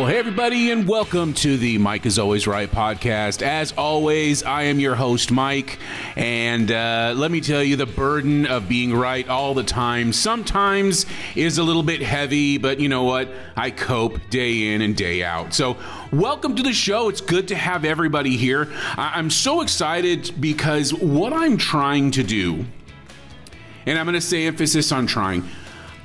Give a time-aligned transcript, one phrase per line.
[0.00, 3.42] Well, hey, everybody, and welcome to the Mike is Always Right podcast.
[3.42, 5.78] As always, I am your host, Mike,
[6.16, 11.04] and uh, let me tell you the burden of being right all the time sometimes
[11.36, 13.28] is a little bit heavy, but you know what?
[13.58, 15.52] I cope day in and day out.
[15.52, 15.76] So,
[16.10, 17.10] welcome to the show.
[17.10, 18.72] It's good to have everybody here.
[18.96, 22.64] I- I'm so excited because what I'm trying to do,
[23.84, 25.46] and I'm going to say emphasis on trying,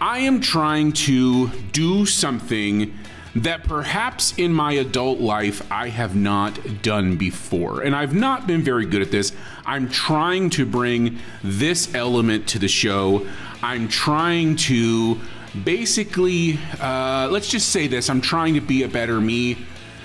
[0.02, 2.94] I am trying to do something
[3.36, 7.82] that perhaps in my adult life I have not done before.
[7.82, 9.34] And I've not been very good at this.
[9.66, 13.28] I'm trying to bring this element to the show.
[13.62, 15.20] I'm trying to
[15.64, 19.58] basically, uh, let's just say this I'm trying to be a better me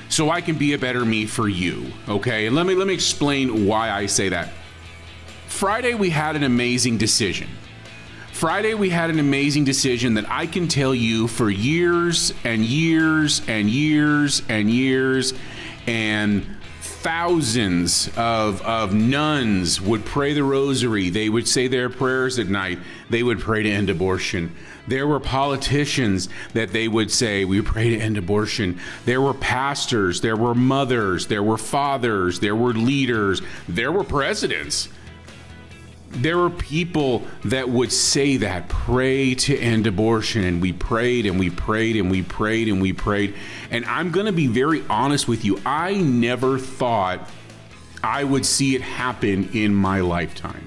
[0.09, 1.87] so I can be a better me for you.
[2.09, 2.47] Okay?
[2.47, 4.51] And let me let me explain why I say that.
[5.47, 7.49] Friday we had an amazing decision.
[8.41, 13.43] Friday, we had an amazing decision that I can tell you for years and years
[13.47, 15.35] and years and years
[15.87, 16.47] and
[16.81, 21.11] thousands of, of nuns would pray the rosary.
[21.11, 22.79] They would say their prayers at night.
[23.11, 24.57] They would pray to end abortion.
[24.89, 28.81] There were politicians that they would say, We pray to end abortion.
[29.05, 34.89] There were pastors, there were mothers, there were fathers, there were leaders, there were presidents
[36.11, 41.39] there were people that would say that pray to end abortion and we prayed and
[41.39, 43.35] we prayed and we prayed and we prayed.
[43.71, 47.31] And i'm going to be very honest with you i never thought
[48.03, 50.67] i would see it happen in my lifetime.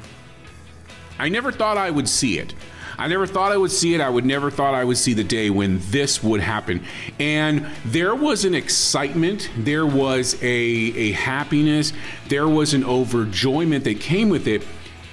[1.19, 2.53] I never thought i would see it.
[2.97, 4.02] I never thought I would see it.
[4.02, 6.83] I would never thought I would see the day when this would happen.
[7.19, 11.91] And there was an excitement, there was a, a happiness,
[12.27, 14.64] there was an overjoyment that came with it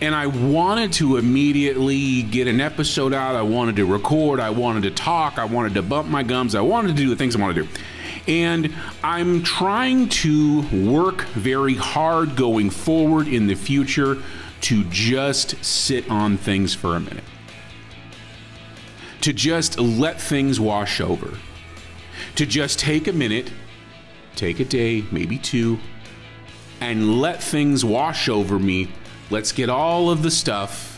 [0.01, 3.37] and I wanted to immediately get an episode out.
[3.37, 4.41] I wanted to record.
[4.41, 5.39] I wanted to talk.
[5.39, 6.55] I wanted to bump my gums.
[6.55, 7.69] I wanted to do the things I want to do.
[8.27, 14.23] And I'm trying to work very hard going forward in the future
[14.63, 17.25] to just sit on things for a minute,
[19.23, 21.37] to just let things wash over,
[22.37, 23.51] to just take a minute,
[24.37, 25.79] take a day, maybe two,
[26.81, 28.89] and let things wash over me
[29.31, 30.90] Let's get all of the stuff.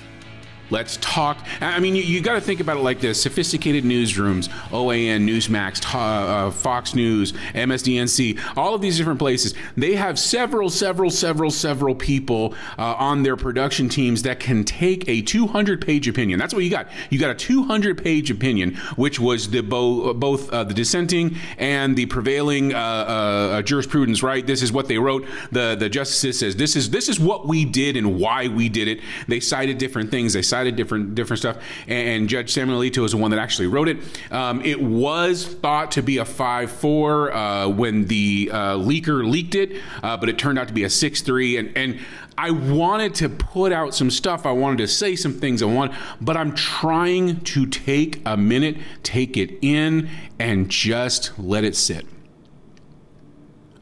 [0.72, 1.36] Let's talk.
[1.60, 5.84] I mean, you, you got to think about it like this sophisticated newsrooms, OAN, Newsmax,
[5.94, 11.94] uh, Fox News, MSDNC, all of these different places, they have several, several, several, several
[11.94, 16.38] people uh, on their production teams that can take a 200 page opinion.
[16.38, 16.88] That's what you got.
[17.10, 21.96] You got a 200 page opinion, which was the bo- both uh, the dissenting and
[21.96, 24.46] the prevailing uh, uh, jurisprudence, right?
[24.46, 25.26] This is what they wrote.
[25.50, 28.88] The, the justices says this is, this is what we did and why we did
[28.88, 29.00] it.
[29.28, 30.32] They cited different things.
[30.32, 31.56] They cited different different stuff.
[31.88, 33.98] And, Judge Samuel Alito is the one that actually wrote it.
[34.30, 39.54] Um, it was thought to be a five four uh, when the uh, leaker leaked
[39.54, 41.56] it, uh, but it turned out to be a six three.
[41.56, 41.98] And and
[42.38, 44.46] I wanted to put out some stuff.
[44.46, 48.76] I wanted to say some things I want, but I'm trying to take a minute,
[49.02, 50.08] take it in,
[50.38, 52.06] and just let it sit.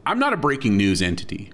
[0.05, 1.51] I'm not a breaking news entity.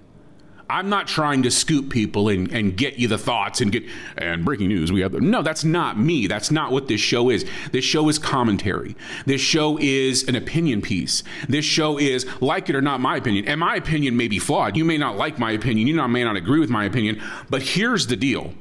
[0.69, 3.83] I'm not trying to scoop people and, and get you the thoughts and get
[4.17, 4.91] and breaking news.
[4.91, 6.27] We have the, no, that's not me.
[6.27, 7.45] That's not what this show is.
[7.71, 8.95] This show is commentary.
[9.25, 11.23] This show is an opinion piece.
[11.47, 13.45] This show is like it or not my opinion.
[13.47, 14.75] And my opinion may be flawed.
[14.75, 15.87] You may not like my opinion.
[15.87, 17.21] You may not agree with my opinion.
[17.49, 18.53] But here's the deal.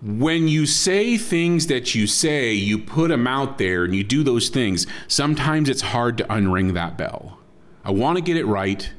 [0.00, 4.22] When you say things that you say, you put them out there and you do
[4.22, 7.38] those things, sometimes it's hard to unring that bell.
[7.84, 8.92] I want to get it right.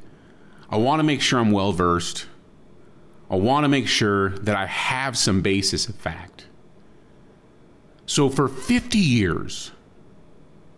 [0.76, 2.26] I want to make sure I'm well versed.
[3.30, 6.48] I want to make sure that I have some basis of fact.
[8.06, 9.72] So for 50 years,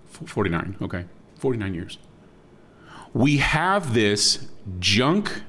[0.06, 1.06] 49, okay,
[1.40, 1.98] 49 years,
[3.12, 5.42] we have this junk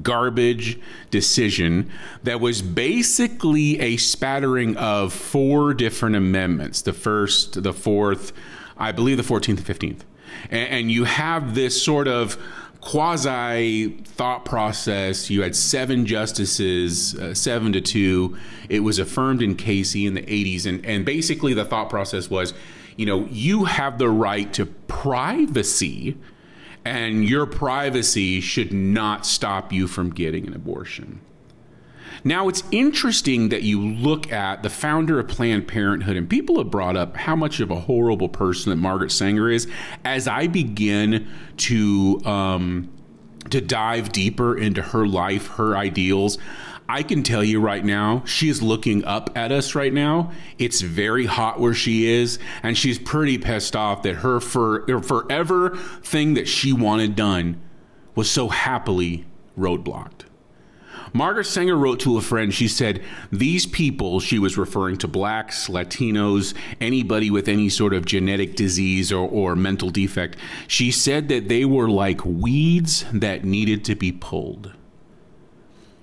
[0.00, 0.78] garbage
[1.10, 1.90] decision
[2.22, 8.32] that was basically a spattering of four different amendments the first, the fourth,
[8.76, 10.02] I believe the 14th and 15th.
[10.50, 12.38] And, and you have this sort of
[12.80, 15.30] quasi thought process.
[15.30, 18.36] You had seven justices, uh, seven to two.
[18.68, 20.66] It was affirmed in Casey in the 80s.
[20.66, 22.54] And, and basically, the thought process was
[23.00, 26.18] you know, you have the right to privacy,
[26.84, 31.22] and your privacy should not stop you from getting an abortion.
[32.24, 36.70] Now, it's interesting that you look at the founder of Planned Parenthood, and people have
[36.70, 39.66] brought up how much of a horrible person that Margaret Sanger is.
[40.04, 41.28] As I begin
[41.58, 42.92] to um,
[43.48, 46.38] to dive deeper into her life, her ideals,
[46.88, 50.32] I can tell you right now, she is looking up at us right now.
[50.58, 55.00] It's very hot where she is, and she's pretty pissed off that her, for, her
[55.00, 57.60] forever thing that she wanted done
[58.16, 59.24] was so happily
[59.56, 60.24] roadblocked.
[61.12, 63.02] Margaret Sanger wrote to a friend, she said,
[63.32, 69.12] These people, she was referring to blacks, Latinos, anybody with any sort of genetic disease
[69.12, 70.36] or, or mental defect,
[70.68, 74.72] she said that they were like weeds that needed to be pulled.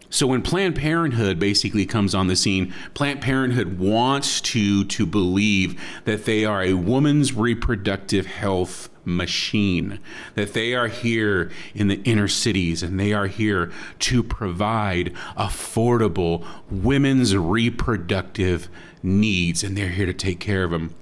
[0.09, 5.79] So when Planned Parenthood basically comes on the scene, Planned Parenthood wants to to believe
[6.05, 9.99] that they are a woman's reproductive health machine,
[10.35, 16.45] that they are here in the inner cities and they are here to provide affordable
[16.69, 18.69] women's reproductive
[19.03, 20.95] needs and they're here to take care of them.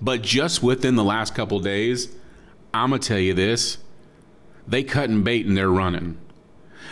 [0.00, 2.14] But just within the last couple days,
[2.74, 3.78] I'm going to tell you this,
[4.66, 6.18] they cutting bait and they're running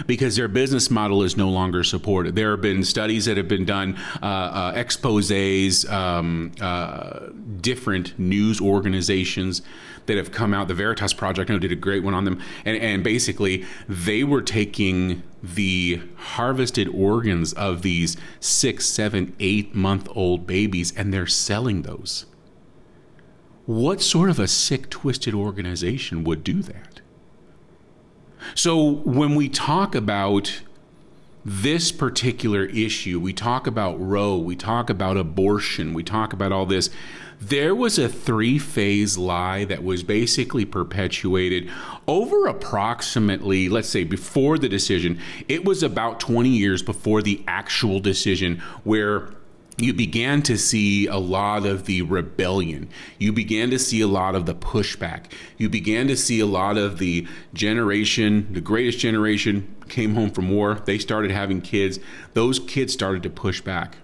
[0.07, 2.35] because their business model is no longer supported.
[2.35, 7.29] There have been studies that have been done, uh, uh, exposes, um, uh,
[7.61, 9.63] different news organizations
[10.07, 10.69] that have come out.
[10.69, 14.25] The Veritas Project, I know, did a great one on them, and, and basically they
[14.25, 21.27] were taking the harvested organs of these six, seven, eight month old babies, and they're
[21.27, 22.27] selling those.
[23.67, 27.01] What sort of a sick, twisted organization would do that?
[28.55, 30.63] So when we talk about
[31.45, 36.65] this particular issue, we talk about Roe, we talk about abortion, we talk about all
[36.65, 36.89] this.
[37.41, 41.71] There was a three phase lie that was basically perpetuated
[42.07, 45.21] over approximately, let's say, before the decision.
[45.49, 49.29] It was about 20 years before the actual decision, where
[49.77, 52.89] you began to see a lot of the rebellion.
[53.19, 55.25] You began to see a lot of the pushback.
[55.59, 60.51] You began to see a lot of the generation, the greatest generation came home from
[60.51, 60.81] war.
[60.85, 61.99] They started having kids.
[62.35, 63.97] Those kids started to push back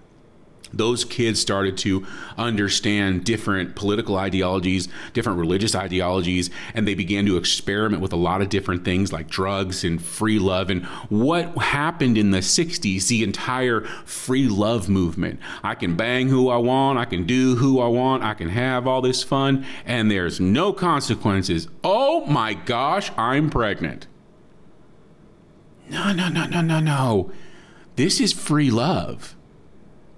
[0.73, 2.07] those kids started to
[2.37, 8.41] understand different political ideologies, different religious ideologies, and they began to experiment with a lot
[8.41, 10.71] of different things like drugs and free love.
[10.71, 16.49] And what happened in the 60s, the entire free love movement I can bang who
[16.49, 20.11] I want, I can do who I want, I can have all this fun, and
[20.11, 21.69] there's no consequences.
[21.83, 24.07] Oh my gosh, I'm pregnant.
[25.89, 27.33] No, no, no, no, no, no.
[27.97, 29.37] This is free love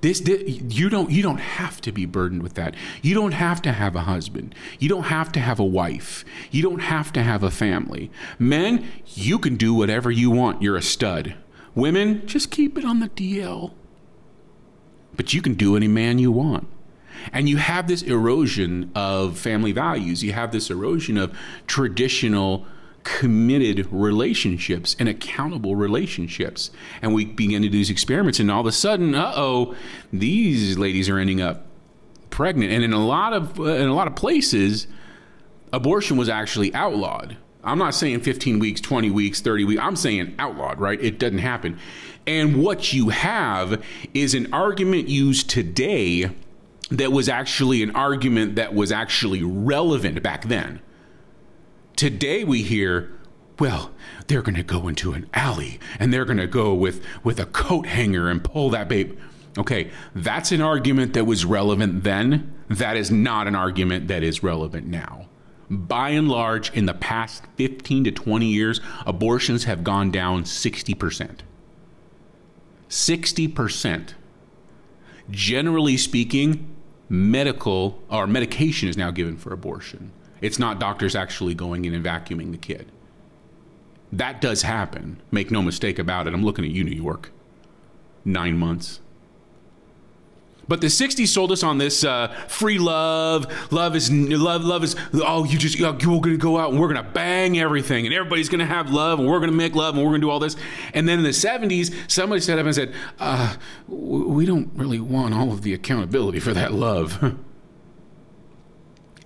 [0.02, 2.74] this, this, you don't you don't have to be burdened with that.
[3.02, 4.52] You don't have to have a husband.
[4.80, 6.24] You don't have to have a wife.
[6.50, 8.10] You don't have to have a family.
[8.36, 10.60] Men, you can do whatever you want.
[10.60, 11.36] You're a stud.
[11.76, 13.72] Women, just keep it on the DL.
[15.14, 16.66] But you can do any man you want.
[17.32, 20.24] And you have this erosion of family values.
[20.24, 21.36] You have this erosion of
[21.68, 22.66] traditional
[23.04, 26.70] committed relationships and accountable relationships.
[27.00, 29.74] And we begin to do these experiments, and all of a sudden, uh oh,
[30.12, 31.66] these ladies are ending up
[32.30, 32.72] pregnant.
[32.72, 34.86] And in a lot of uh, in a lot of places,
[35.72, 37.36] abortion was actually outlawed.
[37.64, 39.80] I'm not saying 15 weeks, 20 weeks, 30 weeks.
[39.80, 41.00] I'm saying outlawed, right?
[41.00, 41.78] It doesn't happen.
[42.26, 43.82] And what you have
[44.14, 46.30] is an argument used today
[46.90, 50.80] that was actually an argument that was actually relevant back then.
[52.02, 53.12] Today we hear,
[53.60, 53.92] well,
[54.26, 57.46] they're going to go into an alley and they're going to go with, with a
[57.46, 59.16] coat hanger and pull that babe.
[59.56, 62.52] Okay, that's an argument that was relevant then.
[62.68, 65.28] That is not an argument that is relevant now.
[65.70, 71.38] By and large, in the past 15 to 20 years, abortions have gone down 60%.
[72.88, 74.14] 60%.
[75.30, 76.74] Generally speaking,
[77.08, 80.10] medical or medication is now given for abortion.
[80.42, 82.90] It's not doctors actually going in and vacuuming the kid.
[84.12, 85.22] That does happen.
[85.30, 86.34] Make no mistake about it.
[86.34, 87.30] I'm looking at you, New York.
[88.24, 89.00] Nine months.
[90.68, 93.46] But the 60s sold us on this uh, free love.
[93.72, 94.64] Love is love.
[94.64, 98.14] Love is oh, you just we're gonna go out and we're gonna bang everything, and
[98.14, 100.56] everybody's gonna have love, and we're gonna make love, and we're gonna do all this.
[100.94, 103.56] And then in the 70s, somebody stood up and said, uh,
[103.88, 107.34] "We don't really want all of the accountability for that love."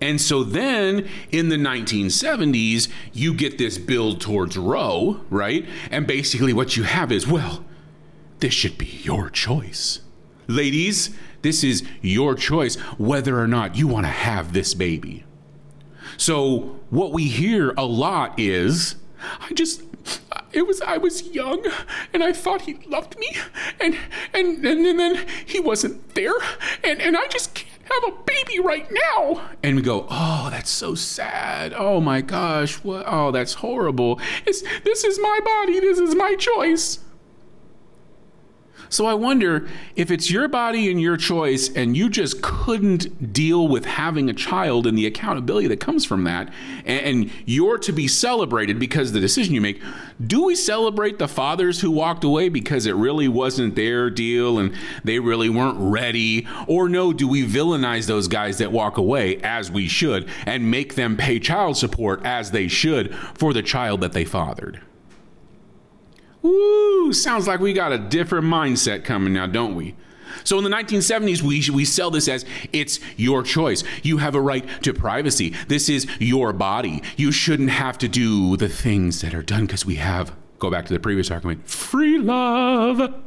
[0.01, 5.67] And so then in the 1970s, you get this build towards Roe, right?
[5.91, 7.65] And basically what you have is, well,
[8.41, 10.01] this should be your choice.
[10.47, 15.25] Ladies, this is your choice whether or not you want to have this baby.
[16.17, 18.97] So what we hear a lot is,
[19.41, 19.83] I just
[20.53, 21.65] it was I was young
[22.13, 23.29] and I thought he loved me
[23.81, 23.97] and
[24.33, 26.35] and and, then he wasn't there
[26.83, 29.49] and and I just can't have a baby right now.
[29.63, 31.73] And we go, oh, that's so sad.
[31.75, 33.05] Oh my gosh, what?
[33.07, 34.21] Oh, that's horrible.
[34.47, 35.81] It's, this is my body.
[35.81, 36.99] This is my choice.
[38.89, 43.69] So I wonder if it's your body and your choice, and you just couldn't deal
[43.69, 46.53] with having a child and the accountability that comes from that,
[46.85, 49.81] and, you're to be celebrated because the decision you make.
[50.25, 54.75] Do we celebrate the fathers who walked away because it really wasn't their deal and
[55.05, 56.47] they really weren't ready?
[56.67, 60.95] Or no, do we villainize those guys that walk away as we should and make
[60.95, 64.81] them pay child support as they should for the child that they fathered?
[66.47, 69.97] Woo, sounds like we got a different mindset coming now, don't we?
[70.45, 73.83] So in the 1970s, we, we sell this as it's your choice.
[74.05, 75.55] You have a right to privacy.
[75.67, 77.03] This is your body.
[77.17, 80.87] You shouldn't have to do the things that are done because we have, go back
[80.87, 83.26] to the previous argument, free love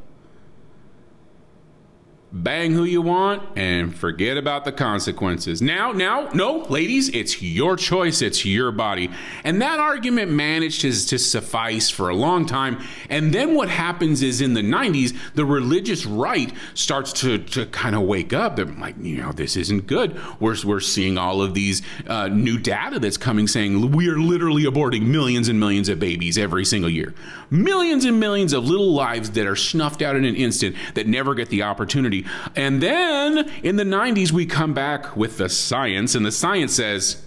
[2.32, 5.62] bang who you want and forget about the consequences.
[5.62, 9.10] Now, now, no, ladies, it's your choice, it's your body.
[9.44, 12.80] And that argument managed to, to suffice for a long time.
[13.10, 17.96] And then what happens is in the 90s, the religious right starts to, to kind
[17.96, 18.56] of wake up.
[18.56, 20.20] They're like, you know, this isn't good.
[20.40, 24.64] We're, we're seeing all of these uh, new data that's coming saying we are literally
[24.64, 27.14] aborting millions and millions of babies every single year.
[27.52, 31.34] Millions and millions of little lives that are snuffed out in an instant that never
[31.34, 32.26] get the opportunity
[32.56, 37.24] and then in the 90s, we come back with the science, and the science says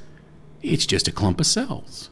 [0.62, 2.10] it's just a clump of cells.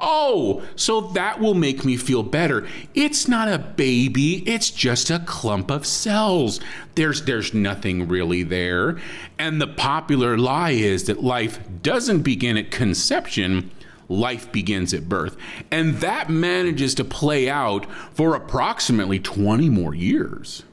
[0.00, 2.66] Oh, so that will make me feel better.
[2.94, 6.60] It's not a baby, it's just a clump of cells.
[6.94, 8.98] There's there's nothing really there.
[9.38, 13.70] And the popular lie is that life doesn't begin at conception,
[14.08, 15.36] life begins at birth.
[15.70, 20.64] And that manages to play out for approximately 20 more years.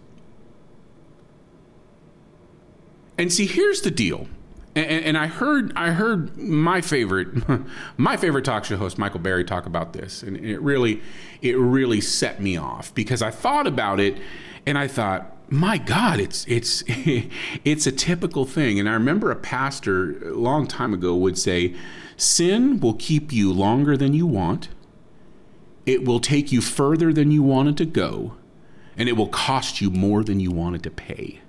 [3.18, 4.28] And see, here's the deal.
[4.76, 7.30] And, and, I heard I heard my favorite
[7.98, 11.02] my favorite talk show host Michael Berry talk about this, and it really
[11.42, 14.18] it really set me off because I thought about it,
[14.66, 18.78] and I thought, my God, it's it's it's a typical thing.
[18.78, 21.74] And I remember a pastor a long time ago would say,
[22.18, 24.70] "Sin will keep you longer than you want.
[25.86, 28.34] It will take you further than you wanted to go,
[28.98, 31.42] and it will cost you more than you wanted to pay."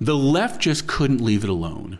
[0.00, 1.98] The left just couldn't leave it alone.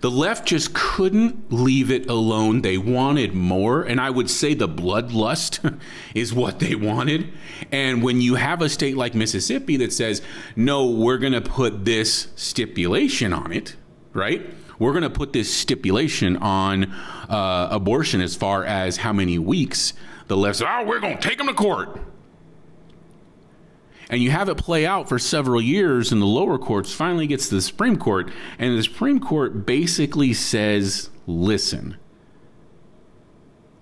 [0.00, 2.62] The left just couldn't leave it alone.
[2.62, 3.82] They wanted more.
[3.82, 5.78] And I would say the bloodlust
[6.14, 7.32] is what they wanted.
[7.72, 10.22] And when you have a state like Mississippi that says,
[10.56, 13.76] no, we're going to put this stipulation on it,
[14.12, 14.42] right?
[14.78, 19.92] We're going to put this stipulation on uh, abortion as far as how many weeks
[20.28, 22.00] the left says, oh, we're going to take them to court
[24.10, 27.48] and you have it play out for several years in the lower courts, finally gets
[27.48, 31.96] to the Supreme Court, and the Supreme Court basically says, listen,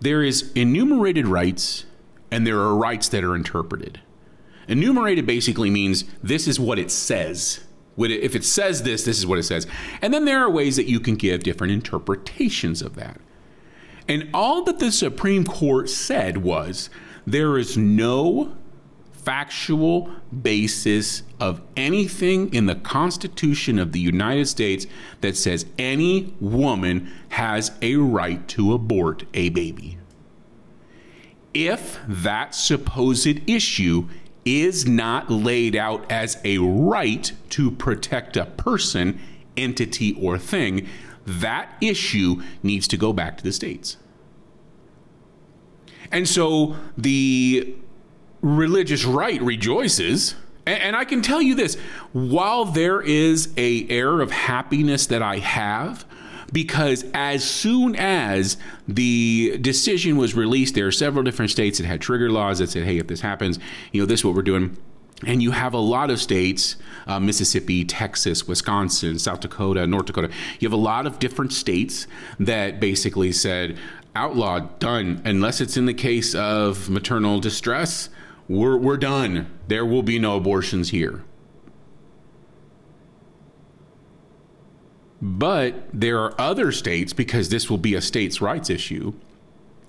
[0.00, 1.84] there is enumerated rights
[2.30, 4.00] and there are rights that are interpreted.
[4.66, 7.60] Enumerated basically means this is what it says.
[7.98, 9.66] If it says this, this is what it says.
[10.02, 13.20] And then there are ways that you can give different interpretations of that.
[14.08, 16.90] And all that the Supreme Court said was
[17.26, 18.56] there is no
[19.10, 20.08] factual
[20.42, 24.86] basis of anything in the Constitution of the United States
[25.20, 29.98] that says any woman has a right to abort a baby.
[31.52, 34.08] If that supposed issue
[34.46, 39.20] is not laid out as a right to protect a person,
[39.56, 40.88] entity, or thing,
[41.26, 43.96] that issue needs to go back to the states.
[46.12, 47.74] And so the
[48.40, 50.36] religious right rejoices.
[50.64, 51.76] And, I can tell you this
[52.12, 56.04] while there is a air of happiness that I have,
[56.52, 62.00] because as soon as the decision was released, there are several different states that had
[62.00, 63.58] trigger laws that said, hey, if this happens,
[63.92, 64.76] you know, this is what we're doing.
[65.26, 66.76] And you have a lot of states,
[67.06, 70.30] uh, Mississippi, Texas, Wisconsin, South Dakota, North Dakota.
[70.60, 72.06] You have a lot of different states
[72.38, 73.78] that basically said,
[74.14, 78.10] outlawed, done, unless it's in the case of maternal distress
[78.48, 79.50] we're, we're done.
[79.68, 81.24] There will be no abortions here.
[85.26, 89.12] But there are other states, because this will be a states' rights issue,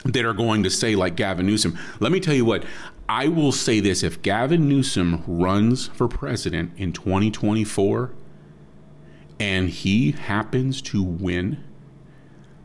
[0.04, 2.66] that are going to say, like Gavin Newsom, let me tell you what,
[3.08, 8.12] I will say this if Gavin Newsom runs for president in 2024
[9.40, 11.64] and he happens to win,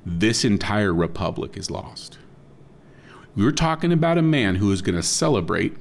[0.07, 2.19] this entire republic is lost.
[3.37, 5.77] We're talking about a man who is going to celebrate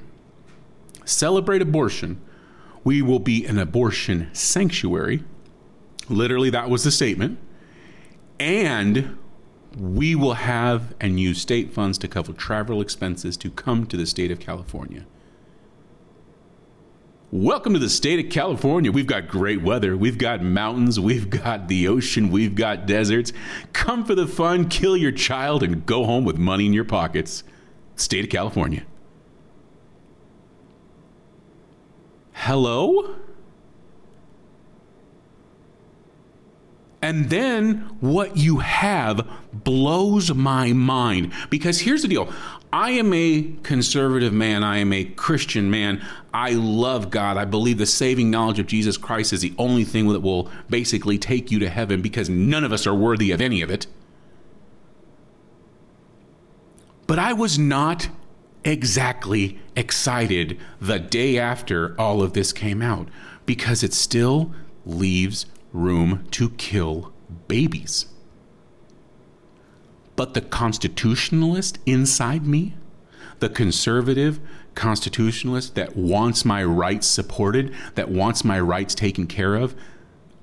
[1.05, 2.21] celebrate abortion.
[2.83, 5.23] We will be an abortion sanctuary.
[6.09, 7.39] Literally, that was the statement.
[8.39, 9.17] And
[9.77, 14.05] we will have and use state funds to cover travel expenses to come to the
[14.05, 15.05] state of California.
[17.33, 18.91] Welcome to the state of California.
[18.91, 19.95] We've got great weather.
[19.95, 20.99] We've got mountains.
[20.99, 22.29] We've got the ocean.
[22.29, 23.31] We've got deserts.
[23.71, 27.45] Come for the fun, kill your child, and go home with money in your pockets.
[27.95, 28.85] State of California.
[32.33, 33.15] Hello?
[37.01, 41.33] And then what you have blows my mind.
[41.49, 42.31] Because here's the deal
[42.71, 44.63] I am a conservative man.
[44.63, 46.05] I am a Christian man.
[46.33, 47.37] I love God.
[47.37, 51.17] I believe the saving knowledge of Jesus Christ is the only thing that will basically
[51.17, 53.87] take you to heaven because none of us are worthy of any of it.
[57.07, 58.07] But I was not
[58.63, 63.09] exactly excited the day after all of this came out
[63.45, 64.53] because it still
[64.85, 67.13] leaves room to kill
[67.47, 68.05] babies.
[70.15, 72.75] But the constitutionalist inside me,
[73.39, 74.39] the conservative
[74.75, 79.75] constitutionalist that wants my rights supported, that wants my rights taken care of,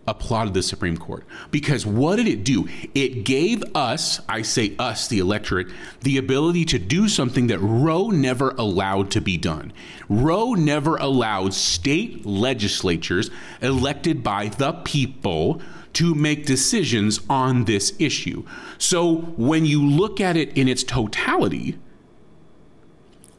[0.08, 1.24] applauded the Supreme Court.
[1.50, 2.68] Because what did it do?
[2.94, 5.68] It gave us, I say us, the electorate,
[6.00, 9.72] the ability to do something that Roe never allowed to be done.
[10.08, 15.60] Roe never allowed state legislatures elected by the people
[15.94, 18.44] to make decisions on this issue.
[18.78, 21.78] So when you look at it in its totality,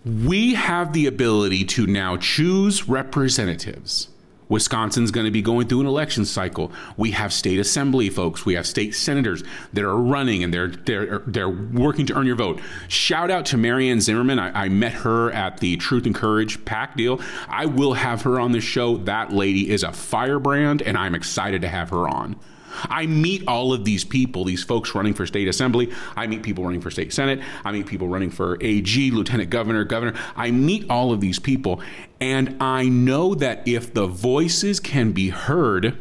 [0.05, 4.09] we have the ability to now choose representatives.
[4.49, 6.71] Wisconsin's going to be going through an election cycle.
[6.97, 11.19] We have state assembly folks, we have state senators that are running and they're they're
[11.19, 12.59] they're working to earn your vote.
[12.87, 14.39] Shout out to Marianne Zimmerman.
[14.39, 17.21] I, I met her at the Truth and Courage PAC deal.
[17.47, 18.97] I will have her on the show.
[18.97, 22.35] That lady is a firebrand, and I'm excited to have her on.
[22.83, 25.91] I meet all of these people, these folks running for state assembly.
[26.15, 27.41] I meet people running for state senate.
[27.63, 30.13] I meet people running for AG, lieutenant governor, governor.
[30.35, 31.81] I meet all of these people.
[32.21, 35.97] And I know that if the voices can be heard,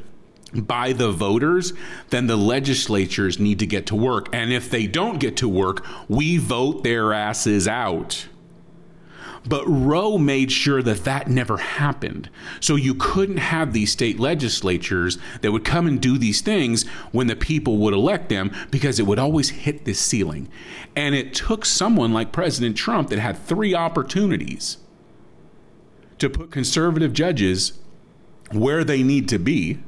[0.54, 1.74] by the voters,
[2.08, 4.28] then the legislatures need to get to work.
[4.32, 8.26] And if they don't get to work, we vote their asses out.
[9.46, 12.28] But Roe made sure that that never happened.
[12.60, 17.26] So you couldn't have these state legislatures that would come and do these things when
[17.26, 20.48] the people would elect them because it would always hit this ceiling.
[20.96, 24.78] And it took someone like President Trump that had three opportunities
[26.18, 27.78] to put conservative judges
[28.50, 29.78] where they need to be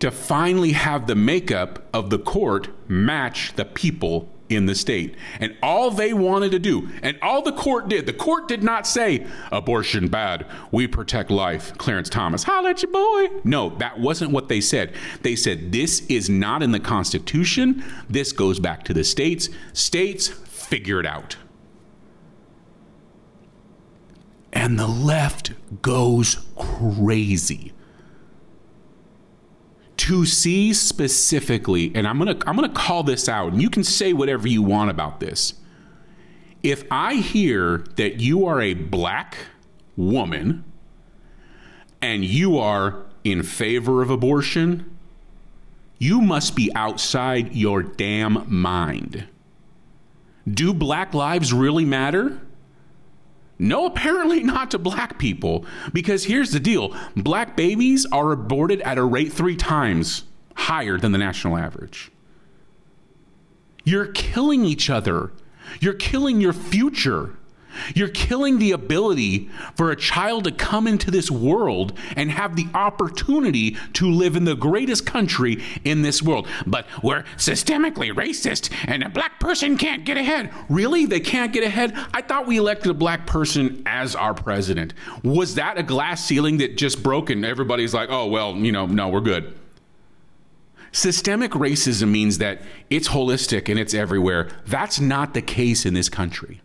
[0.00, 5.14] to finally have the makeup of the court match the people in the state.
[5.40, 8.86] And all they wanted to do, and all the court did, the court did not
[8.86, 11.76] say, abortion bad, we protect life.
[11.78, 13.28] Clarence Thomas, holla at your boy.
[13.44, 14.94] No, that wasn't what they said.
[15.22, 17.84] They said, this is not in the Constitution.
[18.08, 19.48] This goes back to the states.
[19.72, 21.36] States, figure it out.
[24.52, 27.71] And the left goes crazy
[30.02, 34.12] to see specifically, and I'm gonna I'm gonna call this out, and you can say
[34.12, 35.54] whatever you want about this.
[36.60, 39.36] If I hear that you are a black
[39.96, 40.64] woman
[42.00, 44.90] and you are in favor of abortion,
[45.98, 49.28] you must be outside your damn mind.
[50.52, 52.40] Do black lives really matter?
[53.58, 55.64] No, apparently not to black people.
[55.92, 61.12] Because here's the deal black babies are aborted at a rate three times higher than
[61.12, 62.10] the national average.
[63.84, 65.32] You're killing each other,
[65.80, 67.36] you're killing your future.
[67.94, 72.66] You're killing the ability for a child to come into this world and have the
[72.74, 76.48] opportunity to live in the greatest country in this world.
[76.66, 80.50] But we're systemically racist and a black person can't get ahead.
[80.68, 81.06] Really?
[81.06, 81.94] They can't get ahead?
[82.14, 84.94] I thought we elected a black person as our president.
[85.22, 88.86] Was that a glass ceiling that just broke and everybody's like, oh, well, you know,
[88.86, 89.58] no, we're good?
[90.92, 94.48] Systemic racism means that it's holistic and it's everywhere.
[94.66, 96.61] That's not the case in this country.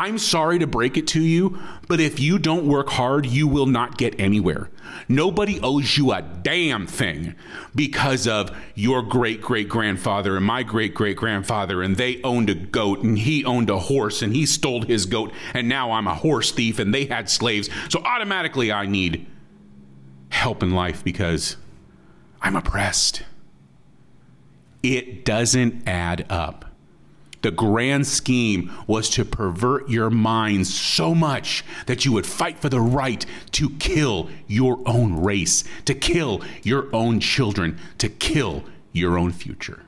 [0.00, 3.66] I'm sorry to break it to you, but if you don't work hard, you will
[3.66, 4.70] not get anywhere.
[5.10, 7.34] Nobody owes you a damn thing
[7.74, 12.54] because of your great great grandfather and my great great grandfather, and they owned a
[12.54, 16.14] goat and he owned a horse and he stole his goat, and now I'm a
[16.14, 17.68] horse thief and they had slaves.
[17.90, 19.26] So automatically I need
[20.30, 21.58] help in life because
[22.40, 23.22] I'm oppressed.
[24.82, 26.69] It doesn't add up.
[27.42, 32.68] The grand scheme was to pervert your mind so much that you would fight for
[32.68, 39.16] the right to kill your own race, to kill your own children, to kill your
[39.16, 39.82] own future.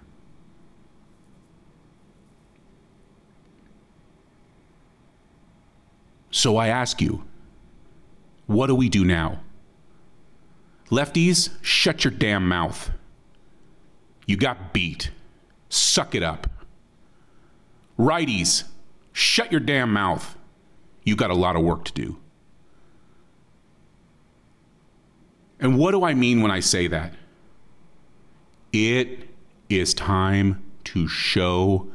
[6.30, 7.24] So I ask you,
[8.46, 9.40] what do we do now?
[10.90, 12.90] Lefties, shut your damn mouth.
[14.26, 15.10] You got beat.
[15.68, 16.46] Suck it up.
[17.98, 18.64] Righties,
[19.12, 20.37] shut your damn mouth.
[21.05, 22.18] You got a lot of work to do.
[25.61, 27.14] And what do I mean when I say that?
[28.72, 29.28] It
[29.68, 31.90] is time to show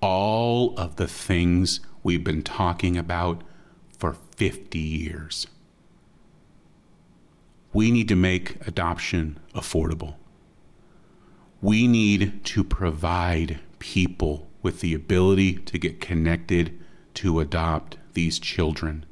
[0.00, 3.42] all of the things we've been talking about
[3.98, 5.46] for 50 years.
[7.72, 10.14] We need to make adoption affordable.
[11.60, 16.76] We need to provide people with the ability to get connected
[17.14, 19.06] to adopt these children.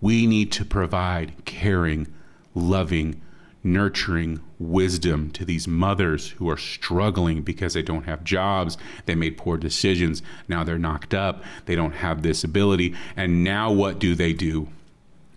[0.00, 2.12] We need to provide caring,
[2.56, 3.22] loving,
[3.62, 8.76] nurturing wisdom to these mothers who are struggling because they don't have jobs.
[9.06, 10.22] They made poor decisions.
[10.48, 11.44] Now they're knocked up.
[11.66, 12.96] They don't have this ability.
[13.14, 14.70] And now what do they do?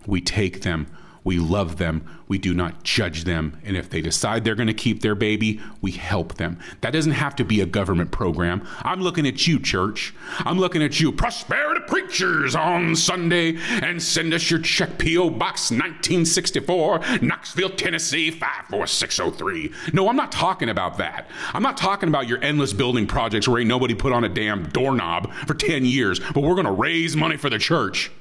[0.07, 0.87] We take them
[1.23, 2.05] we love them.
[2.27, 3.57] We do not judge them.
[3.63, 6.59] And if they decide they're going to keep their baby, we help them.
[6.81, 8.67] That doesn't have to be a government program.
[8.81, 10.13] I'm looking at you, church.
[10.39, 15.29] I'm looking at you, prosperity preachers on Sunday, and send us your check P.O.
[15.31, 19.71] Box 1964, Knoxville, Tennessee 54603.
[19.93, 21.29] No, I'm not talking about that.
[21.53, 24.67] I'm not talking about your endless building projects where ain't nobody put on a damn
[24.69, 28.11] doorknob for 10 years, but we're going to raise money for the church.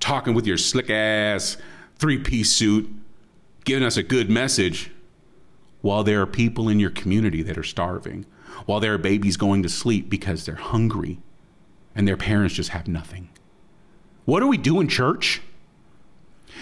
[0.00, 1.56] Talking with your slick ass
[1.98, 2.90] three piece suit,
[3.64, 4.90] giving us a good message,
[5.80, 8.26] while there are people in your community that are starving,
[8.66, 11.18] while there are babies going to sleep because they're hungry
[11.94, 13.28] and their parents just have nothing.
[14.24, 15.40] What are we doing, church?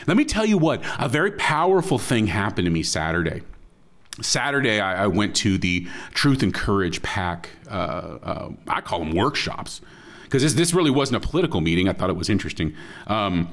[0.07, 3.43] Let me tell you what, a very powerful thing happened to me Saturday.
[4.21, 9.13] Saturday, I, I went to the Truth and Courage PAC, uh, uh, I call them
[9.13, 9.81] workshops,
[10.25, 11.89] because this, this really wasn't a political meeting.
[11.89, 12.75] I thought it was interesting.
[13.07, 13.49] Um,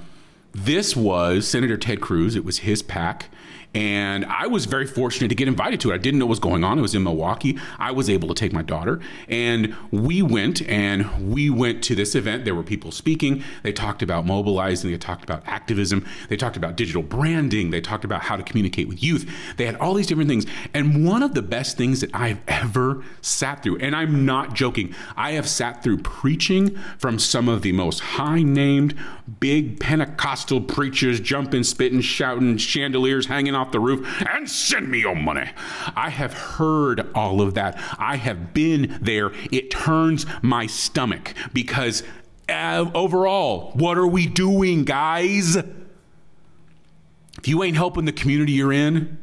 [0.53, 2.35] this was Senator Ted Cruz.
[2.35, 3.29] It was his PAC.
[3.73, 5.95] And I was very fortunate to get invited to it.
[5.95, 6.77] I didn't know what was going on.
[6.77, 7.57] It was in Milwaukee.
[7.79, 12.13] I was able to take my daughter, and we went and we went to this
[12.13, 12.45] event.
[12.45, 13.43] There were people speaking.
[13.63, 14.91] They talked about mobilizing.
[14.91, 16.05] They talked about activism.
[16.29, 17.71] They talked about digital branding.
[17.71, 19.29] They talked about how to communicate with youth.
[19.57, 20.45] They had all these different things.
[20.73, 24.93] And one of the best things that I've ever sat through, and I'm not joking,
[25.17, 28.95] I have sat through preaching from some of the most high named,
[29.39, 34.99] big Pentecostal preachers, jumping, spitting, shouting, chandeliers hanging off off the roof and send me
[34.99, 35.49] your money.
[35.95, 37.81] I have heard all of that.
[37.97, 39.31] I have been there.
[39.51, 42.03] It turns my stomach because
[42.49, 45.55] uh, overall, what are we doing, guys?
[45.55, 49.17] If you ain't helping the community you're in,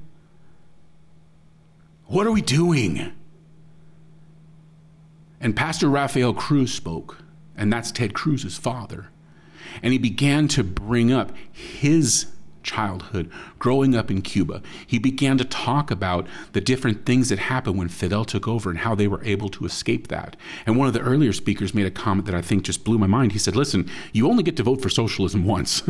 [2.07, 3.12] what are we doing?
[5.38, 7.18] And Pastor Rafael Cruz spoke,
[7.57, 9.11] and that's Ted Cruz's father.
[9.83, 12.26] And he began to bring up his
[12.62, 17.79] childhood, growing up in Cuba, he began to talk about the different things that happened
[17.79, 20.37] when Fidel took over and how they were able to escape that.
[20.66, 23.07] And one of the earlier speakers made a comment that I think just blew my
[23.07, 23.33] mind.
[23.33, 25.83] He said, Listen, you only get to vote for socialism once.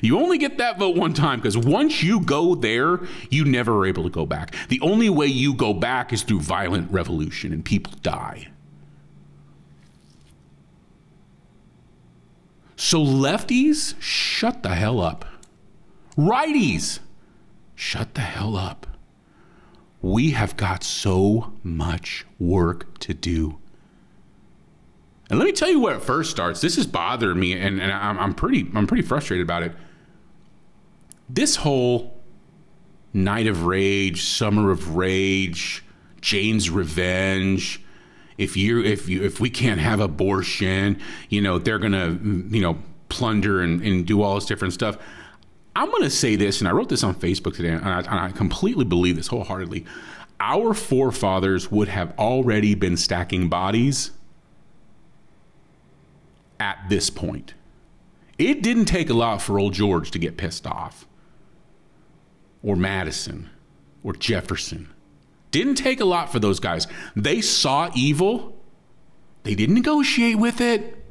[0.00, 3.00] you only get that vote one time because once you go there,
[3.30, 4.54] you never are able to go back.
[4.68, 8.48] The only way you go back is through violent revolution and people die.
[12.76, 15.24] So, lefties, shut the hell up.
[16.16, 17.00] Righties,
[17.74, 18.86] shut the hell up.
[20.00, 23.58] We have got so much work to do.
[25.28, 26.60] And let me tell you where it first starts.
[26.60, 29.72] This is bothering me, and, and I'm, I'm pretty I'm pretty frustrated about it.
[31.28, 32.16] This whole
[33.12, 35.84] night of rage, summer of rage,
[36.20, 37.82] Jane's revenge.
[38.38, 42.78] If you if you if we can't have abortion, you know they're gonna you know
[43.08, 44.96] plunder and, and do all this different stuff.
[45.76, 48.08] I'm going to say this, and I wrote this on Facebook today, and I, and
[48.08, 49.84] I completely believe this wholeheartedly.
[50.40, 54.10] Our forefathers would have already been stacking bodies
[56.58, 57.52] at this point.
[58.38, 61.06] It didn't take a lot for old George to get pissed off,
[62.62, 63.50] or Madison,
[64.02, 64.88] or Jefferson.
[65.50, 66.86] Didn't take a lot for those guys.
[67.14, 68.56] They saw evil,
[69.42, 71.04] they didn't negotiate with it.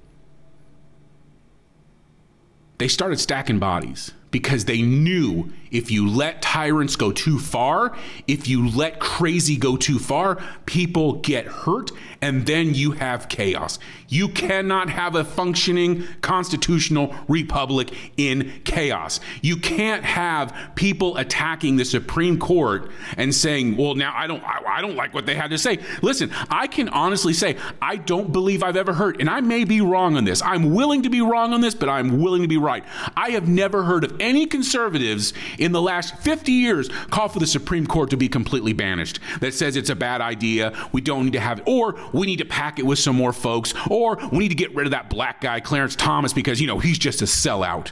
[2.80, 7.96] They started stacking bodies because they knew if you let tyrants go too far,
[8.28, 13.78] if you let crazy go too far, people get hurt and then you have chaos.
[14.08, 19.20] You cannot have a functioning constitutional republic in chaos.
[19.42, 24.62] You can't have people attacking the Supreme Court and saying, "Well, now I don't I,
[24.68, 28.32] I don't like what they had to say." Listen, I can honestly say I don't
[28.32, 30.42] believe I've ever heard and I may be wrong on this.
[30.42, 32.84] I'm willing to be wrong on this, but I'm willing to be right.
[33.18, 37.48] I have never heard of any conservatives in the last 50 years call for the
[37.48, 39.20] Supreme Court to be completely banished.
[39.40, 40.74] That says it's a bad idea.
[40.92, 43.34] We don't need to have it or we need to pack it with some more
[43.34, 46.68] folks or we need to get rid of that black guy Clarence Thomas because you
[46.68, 47.92] know, he's just a sellout.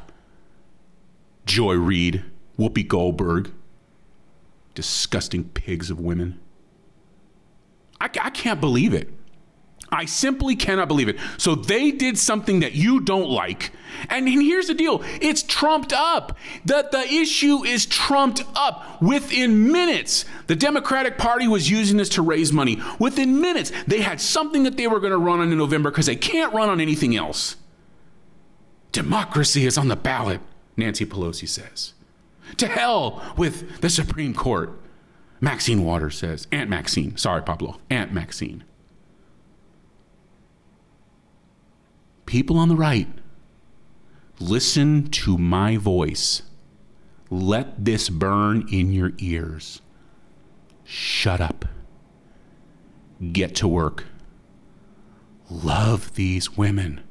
[1.46, 2.24] Joy Reid,
[2.58, 3.52] Whoopi Goldberg,
[4.76, 6.40] disgusting pigs of women.
[8.00, 9.10] I, I can't believe it.
[9.94, 11.18] I simply cannot believe it.
[11.38, 13.72] So they did something that you don't like.
[14.10, 16.36] And, here's the deal it's trumped up.
[16.66, 19.00] The, the issue is trumped up.
[19.04, 22.82] Within minutes, the Democratic Party was using this to raise money.
[22.98, 26.08] Within minutes, they had something that they were going to run on in November because
[26.08, 27.56] they can't run on anything else.
[28.92, 30.42] Democracy is on the ballot,
[30.76, 31.94] Nancy Pelosi says.
[32.58, 34.72] To hell with the Supreme Court,
[35.40, 36.48] Maxine Waters says.
[36.52, 37.16] Aunt Maxine.
[37.16, 37.80] Sorry, Pablo.
[37.92, 38.64] Aunt Maxine.
[42.34, 43.08] People on the right,
[44.40, 46.42] listen to my voice.
[47.30, 49.82] Let this burn in your ears.
[50.84, 51.66] Shut up.
[53.32, 54.06] Get to work.
[55.48, 57.02] Love these women.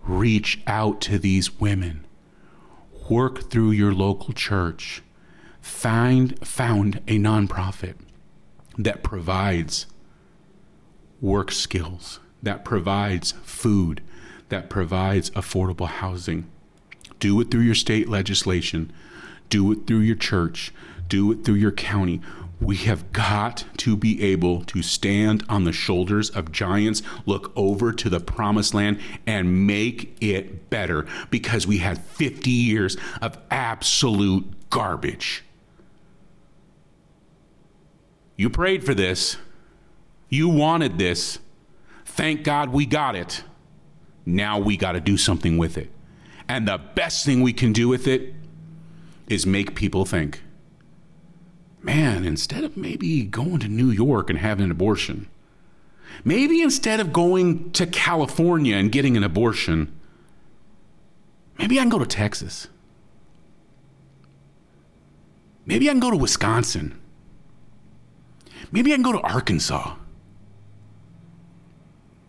[0.00, 2.06] Reach out to these women.
[3.08, 5.02] Work through your local church.
[5.60, 7.96] Find found a nonprofit
[8.78, 9.86] that provides
[11.20, 14.02] work skills, that provides food,
[14.50, 16.48] that provides affordable housing.
[17.18, 18.92] Do it through your state legislation,
[19.48, 20.72] do it through your church,
[21.08, 22.20] do it through your county.
[22.60, 27.90] We have got to be able to stand on the shoulders of giants, look over
[27.92, 34.46] to the promised land, and make it better because we had 50 years of absolute
[34.68, 35.42] garbage.
[38.36, 39.36] You prayed for this.
[40.28, 41.38] You wanted this.
[42.04, 43.42] Thank God we got it.
[44.34, 45.90] Now we got to do something with it.
[46.48, 48.34] And the best thing we can do with it
[49.28, 50.42] is make people think,
[51.82, 55.28] man, instead of maybe going to New York and having an abortion,
[56.24, 59.92] maybe instead of going to California and getting an abortion,
[61.58, 62.68] maybe I can go to Texas.
[65.66, 67.00] Maybe I can go to Wisconsin.
[68.72, 69.94] Maybe I can go to Arkansas.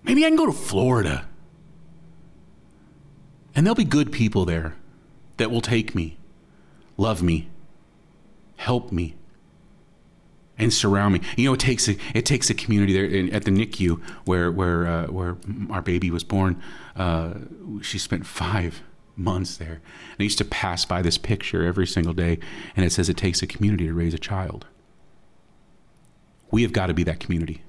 [0.04, 1.28] Maybe I can go to Florida.
[3.56, 4.76] And there'll be good people there
[5.38, 6.18] that will take me,
[6.98, 7.50] love me,
[8.56, 9.16] help me,
[10.58, 11.22] and surround me.
[11.36, 14.52] You know, it takes a it takes a community there in, at the NICU where
[14.52, 15.38] where uh, where
[15.70, 16.62] our baby was born.
[16.96, 17.34] Uh,
[17.82, 18.82] she spent five
[19.18, 22.40] months there, and I used to pass by this picture every single day,
[22.76, 24.68] and it says it takes a community to raise a child.
[26.52, 27.64] We have got to be that community.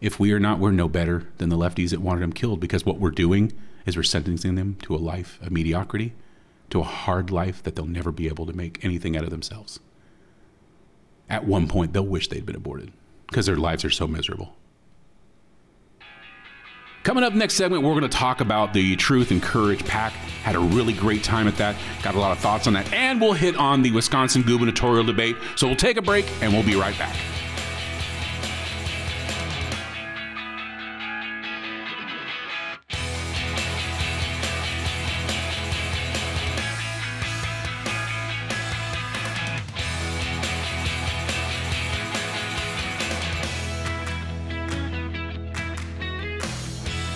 [0.00, 2.84] If we are not, we're no better than the lefties that wanted him killed because
[2.84, 3.52] what we're doing
[3.86, 6.12] is we're sentencing them to a life of mediocrity,
[6.70, 9.80] to a hard life that they'll never be able to make anything out of themselves.
[11.28, 12.92] At one point, they'll wish they'd been aborted
[13.28, 14.56] because their lives are so miserable.
[17.02, 20.12] Coming up next segment, we're going to talk about the Truth and Courage PAC.
[20.42, 21.76] Had a really great time at that.
[22.02, 22.90] Got a lot of thoughts on that.
[22.94, 25.36] And we'll hit on the Wisconsin gubernatorial debate.
[25.56, 27.14] So we'll take a break and we'll be right back.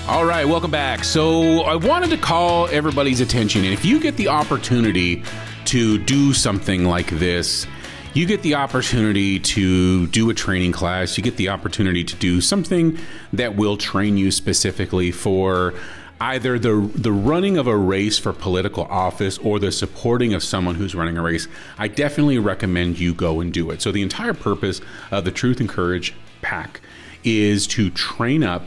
[0.08, 1.04] All right, welcome back.
[1.04, 3.64] So, I wanted to call everybody's attention.
[3.64, 5.22] And if you get the opportunity
[5.66, 7.66] to do something like this,
[8.14, 12.40] you get the opportunity to do a training class, you get the opportunity to do
[12.40, 12.98] something
[13.34, 15.74] that will train you specifically for
[16.22, 20.76] either the the running of a race for political office or the supporting of someone
[20.76, 23.82] who's running a race, I definitely recommend you go and do it.
[23.82, 26.80] So the entire purpose of the Truth and Courage PAC
[27.24, 28.64] is to train up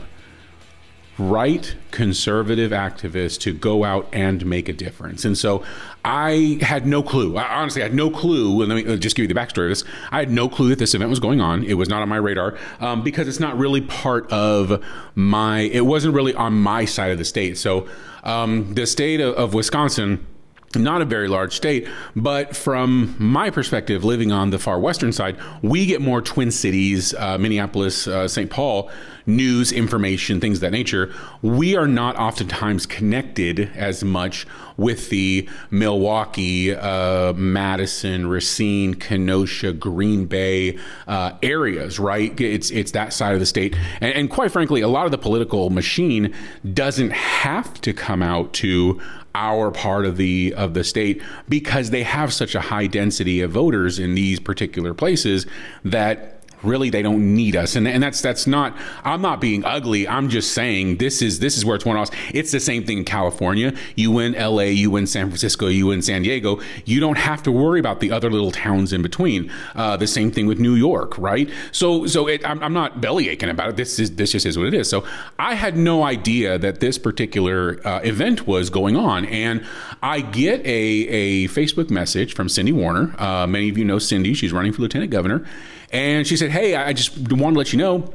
[1.18, 5.24] right conservative activists to go out and make a difference.
[5.24, 5.62] And so
[6.04, 7.36] I had no clue.
[7.36, 8.64] I honestly had no clue.
[8.64, 9.84] Let me just give you the backstory of this.
[10.10, 11.64] I had no clue that this event was going on.
[11.64, 14.82] It was not on my radar um, because it's not really part of
[15.14, 17.58] my, it wasn't really on my side of the state.
[17.58, 17.86] So
[18.24, 20.26] um, the state of, of Wisconsin
[20.76, 25.36] not a very large state, but from my perspective, living on the far western side,
[25.62, 28.50] we get more Twin Cities, uh, Minneapolis, uh, St.
[28.50, 28.90] Paul
[29.26, 31.12] news, information, things of that nature.
[31.42, 40.26] We are not oftentimes connected as much with the Milwaukee, uh, Madison, Racine, Kenosha, Green
[40.26, 42.38] Bay uh, areas, right?
[42.40, 45.18] It's it's that side of the state, and, and quite frankly, a lot of the
[45.18, 46.34] political machine
[46.72, 49.00] doesn't have to come out to
[49.34, 53.50] our part of the of the state because they have such a high density of
[53.50, 55.46] voters in these particular places
[55.84, 57.76] that really they don't need us.
[57.76, 60.06] And, and that's that's not i'm not being ugly.
[60.06, 62.98] I'm just saying this is this is where it's one off it's the same thing
[62.98, 63.74] in california.
[63.96, 67.52] You win la you win san francisco you win san diego you don't have to
[67.52, 69.50] worry about the other little towns in between.
[69.74, 71.48] Uh, the same thing with new york right?
[71.72, 73.76] So so it, I'm, I'm, not belly aching about it.
[73.76, 74.88] This is this just is what it is.
[74.88, 75.04] So
[75.38, 79.24] i had no idea that this particular uh, event was going on.
[79.26, 79.64] And
[80.02, 83.14] i get a, a facebook message from cindy werner.
[83.18, 84.34] Uh, many of you know cindy.
[84.34, 85.44] She's running for lieutenant governor
[85.92, 88.12] and she said, Hey, I just want to let you know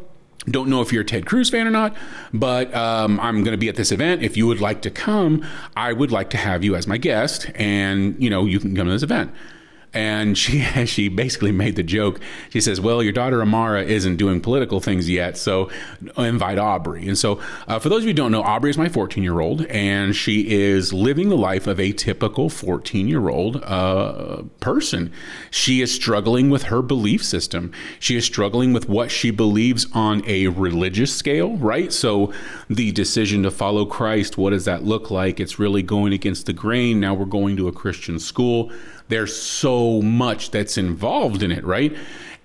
[0.50, 1.94] don't know if you're a Ted Cruz fan or not,
[2.34, 4.24] but um, I'm going to be at this event.
[4.24, 7.52] If you would like to come, I would like to have you as my guest,
[7.56, 9.34] and you know you can come to this event
[9.98, 12.20] and she she basically made the joke.
[12.50, 15.70] She says, "Well, your daughter Amara isn't doing political things yet, so
[16.18, 18.90] invite Aubrey." And so, uh, for those of you who don't know, Aubrey is my
[18.90, 23.64] 14 year old, and she is living the life of a typical 14 year old
[23.64, 25.12] uh, person.
[25.50, 27.72] She is struggling with her belief system.
[28.00, 31.92] She is struggling with what she believes on a religious scale, right?
[31.92, 32.32] So,
[32.70, 35.40] the decision to follow Christ, what does that look like?
[35.40, 37.00] It's really going against the grain.
[37.00, 38.72] Now we're going to a Christian school
[39.08, 41.96] there's so much that's involved in it, right?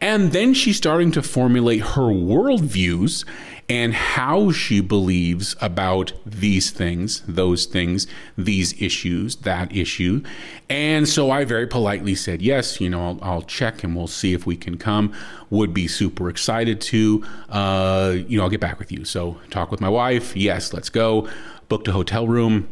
[0.01, 3.25] And then she's starting to formulate her worldviews
[3.69, 10.23] and how she believes about these things, those things, these issues, that issue.
[10.69, 14.35] And so I very politely said, yes, you know, I'll, I'll check and we'll see
[14.35, 15.13] if we can come.
[15.51, 17.25] Would be super excited to.
[17.49, 19.05] Uh, you know, I'll get back with you.
[19.05, 20.37] So talk with my wife.
[20.37, 21.29] Yes, let's go.
[21.69, 22.69] Booked a hotel room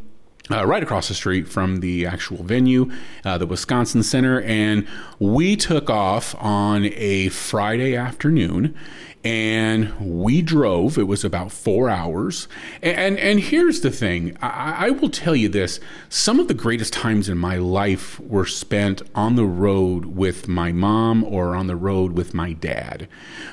[0.51, 2.91] uh, right across the street from the actual venue,
[3.25, 4.41] uh, the Wisconsin Center.
[4.43, 4.87] And
[5.19, 8.77] we took off on a Friday afternoon
[9.23, 10.97] and we drove.
[10.97, 12.49] It was about four hours.
[12.83, 15.79] And and, here's the thing: I, I, will tell you this:
[16.09, 20.73] some of the greatest times in my life were spent on the road with my
[20.73, 23.09] mom or on the road with my dad,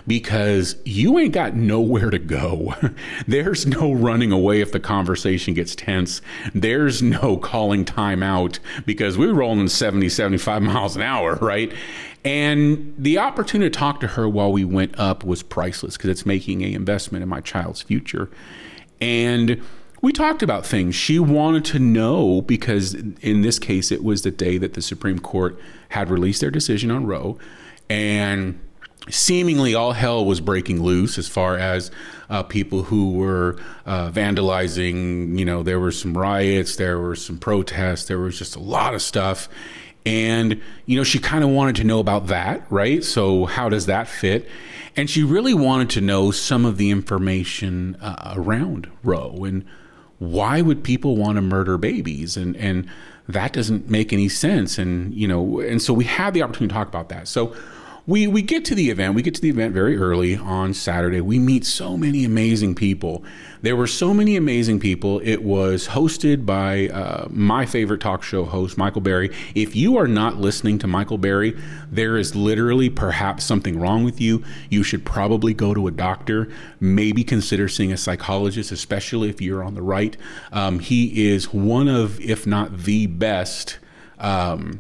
[0.06, 2.73] because you ain't got nowhere to go.
[3.27, 6.21] There's no running away if the conversation gets tense.
[6.53, 11.73] There's no calling time out because we were rolling 70, 75 miles an hour, right?
[12.28, 16.26] And the opportunity to talk to her while we went up was priceless because it's
[16.26, 18.30] making an investment in my child's future.
[19.00, 19.62] And
[20.02, 20.94] we talked about things.
[20.94, 25.20] She wanted to know because in this case it was the day that the Supreme
[25.20, 27.38] Court had released their decision on Roe.
[27.90, 28.60] And
[29.10, 31.92] seemingly all hell was breaking loose as far as
[32.30, 37.38] uh, people who were uh, vandalizing you know there were some riots there were some
[37.38, 39.48] protests there was just a lot of stuff
[40.08, 43.04] and, you know, she kind of wanted to know about that, right?
[43.04, 44.48] So, how does that fit?
[44.96, 49.65] And she really wanted to know some of the information uh, around Roe and
[50.20, 52.38] why would people want to murder babies?
[52.38, 52.88] And, and
[53.28, 54.78] that doesn't make any sense.
[54.78, 57.28] And, you know, and so we had the opportunity to talk about that.
[57.28, 57.54] So,
[58.08, 59.15] we we get to the event.
[59.15, 61.20] We get to the event very early on Saturday.
[61.20, 63.22] We meet so many amazing people.
[63.62, 65.20] There were so many amazing people.
[65.26, 69.36] It was hosted by uh, my favorite talk show host, Michael Berry.
[69.56, 71.60] If you are not listening to Michael Berry,
[71.91, 74.41] there is literally perhaps something wrong with you.
[74.70, 76.48] You should probably go to a doctor.
[76.80, 80.15] Maybe consider seeing a psychologist, especially if you're on the right.
[80.54, 83.80] Um, he is one of, if not the best.
[84.17, 84.80] Um,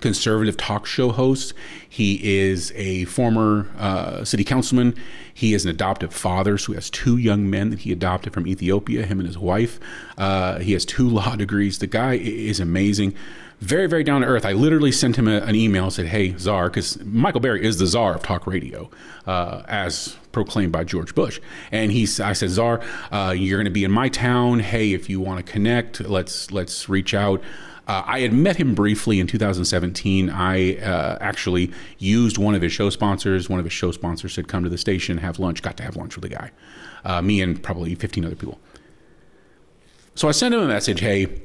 [0.00, 1.54] conservative talk show host.
[1.88, 4.94] He is a former uh, city councilman.
[5.32, 8.46] He is an adoptive father, so he has two young men that he adopted from
[8.46, 9.80] Ethiopia, him and his wife.
[10.18, 11.78] Uh, he has two law degrees.
[11.78, 13.14] The guy is amazing.
[13.60, 14.46] Very, very down to earth.
[14.46, 17.86] I literally sent him a, an email said, Hey, czar, because Michael Berry is the
[17.86, 18.90] czar of talk radio,
[19.26, 21.40] uh, as proclaimed by George Bush.
[21.70, 22.80] And he, I said, Czar,
[23.12, 24.60] uh, you're going to be in my town.
[24.60, 27.42] Hey, if you want to connect, let's let's reach out.
[27.90, 30.30] Uh, I had met him briefly in 2017.
[30.30, 33.48] I uh, actually used one of his show sponsors.
[33.48, 35.96] One of his show sponsors said, "Come to the station, have lunch." Got to have
[35.96, 36.52] lunch with the guy,
[37.04, 38.60] uh, me and probably 15 other people.
[40.14, 41.42] So I sent him a message, "Hey,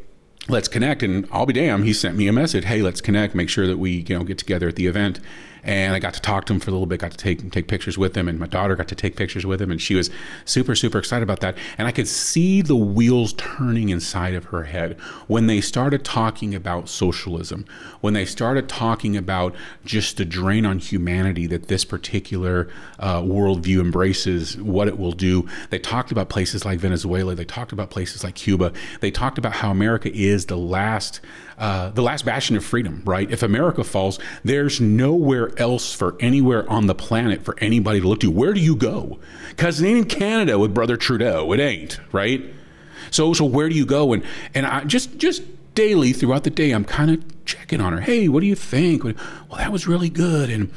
[0.47, 3.33] let's connect." And I'll be damned, he sent me a message, "Hey, let's connect.
[3.33, 5.19] Make sure that we you know get together at the event."
[5.65, 6.99] And I got to talk to him for a little bit.
[6.99, 9.61] Got to take take pictures with him, and my daughter got to take pictures with
[9.61, 10.09] him, and she was
[10.45, 11.57] super super excited about that.
[11.77, 16.53] And I could see the wheels turning inside of her head when they started talking
[16.53, 17.65] about socialism,
[18.01, 23.79] when they started talking about just the drain on humanity that this particular uh, worldview
[23.79, 25.47] embraces, what it will do.
[25.71, 27.33] They talked about places like Venezuela.
[27.33, 28.71] They talked about places like Cuba.
[28.99, 31.21] They talked about how America is the last
[31.57, 33.29] uh, the last bastion of freedom, right?
[33.31, 38.19] If America falls, there's nowhere else for anywhere on the planet for anybody to look
[38.21, 38.31] to.
[38.31, 39.19] Where do you go?
[39.49, 41.51] Because it ain't in Canada with Brother Trudeau.
[41.53, 42.43] It ain't, right?
[43.11, 44.13] So, so where do you go?
[44.13, 45.43] And and I just just
[45.75, 48.01] daily throughout the day, I'm kind of checking on her.
[48.01, 49.03] Hey, what do you think?
[49.03, 49.15] Well,
[49.57, 50.49] that was really good.
[50.49, 50.71] And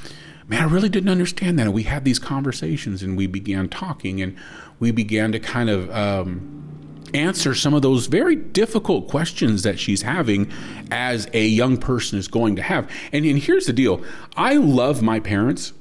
[0.47, 1.63] man, I really didn't understand that.
[1.63, 4.37] And we had these conversations, and we began talking, and
[4.79, 5.91] we began to kind of.
[5.91, 6.68] Um,
[7.15, 10.51] answer some of those very difficult questions that she's having
[10.91, 12.91] as a young person is going to have.
[13.13, 14.03] And, and here's the deal.
[14.37, 15.73] I love my parents.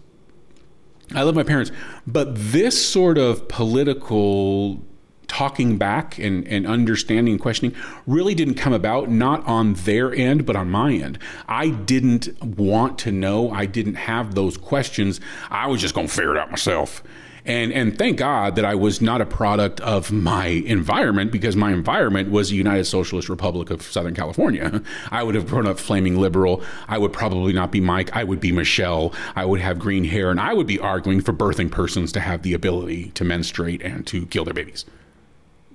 [1.16, 1.72] I love my parents,
[2.06, 4.84] but this sort of political
[5.28, 7.76] talking back and, and understanding and questioning
[8.06, 11.20] really didn't come about not on their end but on my end.
[11.48, 13.52] I didn't want to know.
[13.52, 15.20] I didn't have those questions.
[15.50, 17.04] I was just going to figure it out myself
[17.48, 21.72] and and thank God that I was not a product of my environment because my
[21.72, 24.82] environment was the United Socialist Republic of Southern California.
[25.12, 26.62] I would have grown up flaming liberal.
[26.88, 28.16] I would probably not be Mike.
[28.16, 29.14] I would be Michelle.
[29.36, 32.44] I would have green hair, and I would be arguing for birthing persons to have
[32.44, 34.86] the ability to menstruate and to kill their babies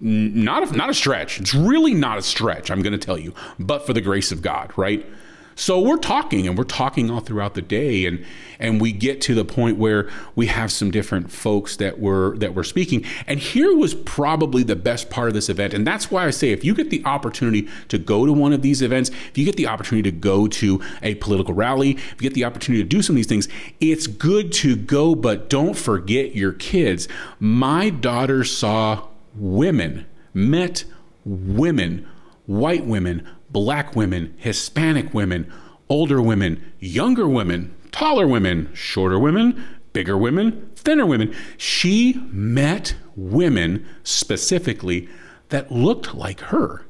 [0.02, 1.40] not a, not a stretch.
[1.40, 4.42] It's really not a stretch, I'm going to tell you, but for the grace of
[4.42, 5.06] God, right?
[5.54, 8.24] So we're talking and we're talking all throughout the day and
[8.58, 12.54] and we get to the point where we have some different folks that were that
[12.54, 13.04] were speaking.
[13.26, 15.74] And here was probably the best part of this event.
[15.74, 18.62] And that's why I say if you get the opportunity to go to one of
[18.62, 22.28] these events, if you get the opportunity to go to a political rally, if you
[22.28, 23.48] get the opportunity to do some of these things,
[23.80, 27.08] it's good to go, but don't forget your kids.
[27.40, 30.84] My daughter saw women, met
[31.24, 32.06] women,
[32.46, 35.52] white women, black women, Hispanic women,
[35.88, 41.34] older women, younger women, taller women, shorter women, bigger women, thinner women.
[41.56, 45.08] She met women specifically
[45.50, 46.86] that looked like her,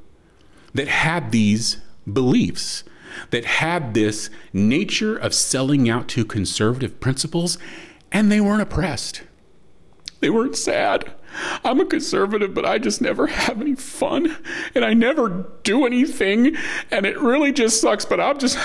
[0.73, 1.79] that had these
[2.11, 2.85] beliefs,
[3.31, 7.59] that had this nature of selling out to conservative principles,
[8.11, 9.23] and they weren't oppressed.
[10.21, 11.13] They weren't sad.
[11.65, 14.37] I'm a conservative, but I just never have any fun
[14.75, 16.57] and I never do anything.
[16.91, 18.59] And it really just sucks, but I'm just.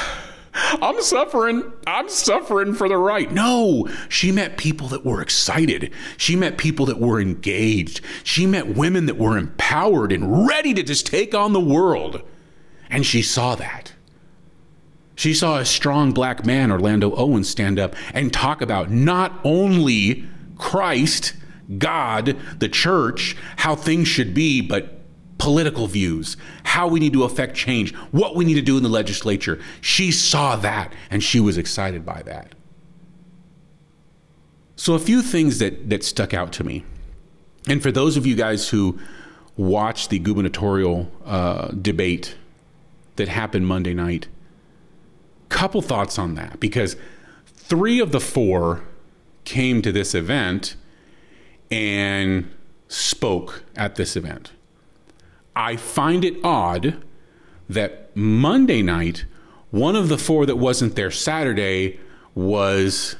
[0.59, 1.71] I'm suffering.
[1.85, 3.31] I'm suffering for the right.
[3.31, 5.93] No, she met people that were excited.
[6.17, 8.01] She met people that were engaged.
[8.23, 12.23] She met women that were empowered and ready to just take on the world.
[12.89, 13.93] And she saw that.
[15.15, 20.25] She saw a strong black man, Orlando Owens, stand up and talk about not only
[20.57, 21.33] Christ
[21.77, 24.93] God, the church, how things should be, but
[25.37, 28.89] political views, how we need to affect change, what we need to do in the
[28.89, 29.59] legislature.
[29.81, 32.55] She saw that and she was excited by that.
[34.75, 36.85] So, a few things that, that stuck out to me.
[37.67, 38.99] And for those of you guys who
[39.57, 42.35] watched the gubernatorial uh, debate
[43.15, 44.27] that happened Monday night,
[45.49, 46.95] couple thoughts on that because
[47.45, 48.83] three of the four
[49.45, 50.75] came to this event
[51.71, 52.49] and
[52.87, 54.51] spoke at this event.
[55.55, 57.03] I find it odd
[57.69, 59.25] that Monday night,
[59.71, 61.99] one of the four that wasn't there Saturday
[62.35, 63.15] was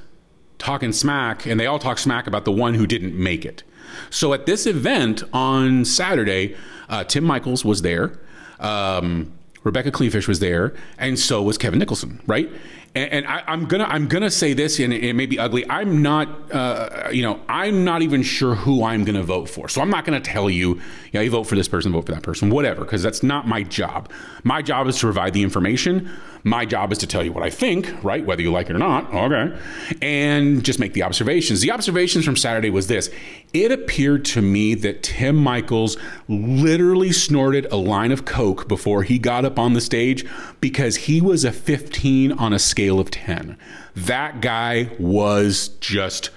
[0.58, 3.64] talking smack, and they all talk smack about the one who didn't make it.
[4.10, 6.56] So at this event on Saturday,
[6.89, 8.20] uh, Tim Michels was there.
[8.60, 9.34] Um,
[9.64, 12.50] Rebecca Kleefisch was there, and so was Kevin Nicholson, right?
[12.98, 15.70] And, and I, am gonna I'm gonna say this, and it may be ugly.
[15.70, 19.70] I'm not, uh, you know, I'm not even sure who I'm gonna vote for.
[19.70, 20.82] So I'm not gonna tell you,
[21.12, 23.64] yeah, you vote for this person, vote for that person, whatever, because that's not my
[23.64, 24.10] job.
[24.43, 26.10] My job is to provide the information.
[26.48, 28.26] My job is to tell you what I think, right?
[28.26, 29.58] Whether you like it or not, okay,
[30.02, 31.62] and just make the observations.
[31.62, 33.10] The observations from Saturday was this:
[33.54, 39.20] it appeared to me that Tim Michels literally snorted a line of coke before he
[39.20, 40.26] got up on the stage
[40.62, 43.58] because he was a 15 on a scale of 10.
[43.95, 46.30] That guy was just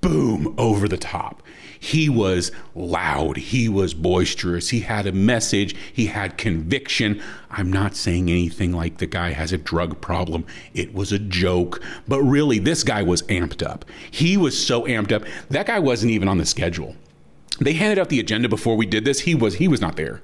[0.00, 1.39] boom over the top.
[1.82, 3.38] He was loud.
[3.38, 4.68] He was boisterous.
[4.68, 5.74] He had a message.
[5.92, 7.22] He had conviction.
[7.50, 10.44] I'm not saying anything like the guy has a drug problem.
[10.74, 11.82] It was a joke.
[12.06, 13.86] But really, this guy was amped up.
[14.10, 15.24] He was so amped up.
[15.48, 16.96] That guy wasn't even on the schedule.
[17.60, 19.20] They handed out the agenda before we did this.
[19.20, 20.22] He was he was not there.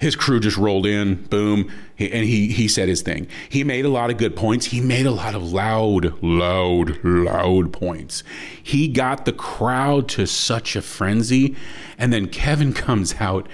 [0.00, 3.26] His crew just rolled in, boom, and he he said his thing.
[3.48, 4.66] He made a lot of good points.
[4.66, 8.22] He made a lot of loud, loud, loud points.
[8.62, 11.56] He got the crowd to such a frenzy,
[11.96, 13.48] and then Kevin comes out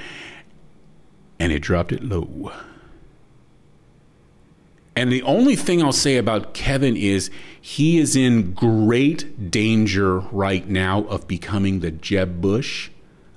[1.38, 2.52] and it dropped it low.
[4.94, 7.30] And the only thing I'll say about Kevin is
[7.60, 12.90] he is in great danger right now of becoming the Jeb Bush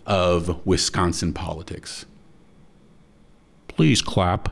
[0.05, 2.05] of Wisconsin politics.
[3.75, 4.49] Please clap.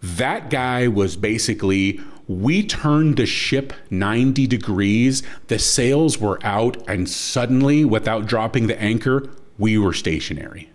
[0.00, 7.08] That guy was basically we turned the ship 90 degrees, the sails were out, and
[7.08, 10.70] suddenly, without dropping the anchor, we were stationary.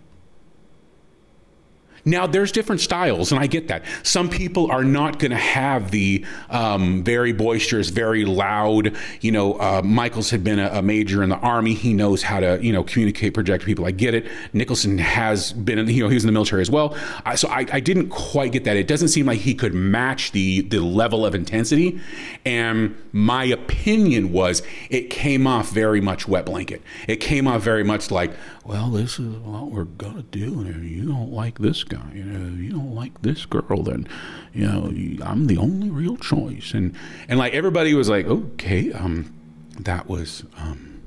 [2.04, 3.84] Now, there's different styles, and I get that.
[4.02, 8.94] Some people are not going to have the um, very boisterous, very loud.
[9.20, 11.72] You know, uh, Michels had been a, a, major in the army.
[11.72, 13.86] He knows how to, you know, communicate, project people.
[13.86, 14.26] I get it.
[14.52, 16.96] Nicholson has been, in, you know, he was in the military as well.
[17.24, 18.76] I, so I, I didn't quite get that.
[18.76, 22.00] It doesn't seem like he could match the the level of intensity.
[22.44, 26.82] And my opinion was, it came off very much wet blanket.
[27.08, 28.32] It came off very much like,
[28.64, 32.56] well, this is what we're gonna do, and if you don't like this you know,
[32.56, 34.06] you don't like this girl, then
[34.52, 36.94] you know, I'm the only real choice, and
[37.28, 39.32] and like everybody was like, okay, um,
[39.78, 41.02] that was um,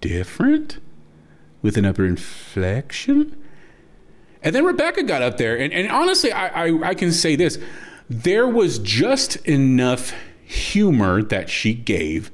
[0.00, 0.78] different
[1.62, 3.36] with an upper inflection.
[4.42, 7.58] And then Rebecca got up there, and, and honestly, I, I, I can say this:
[8.08, 10.12] there was just enough
[10.44, 12.30] humor that she gave,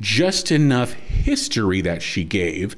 [0.00, 2.76] just enough history that she gave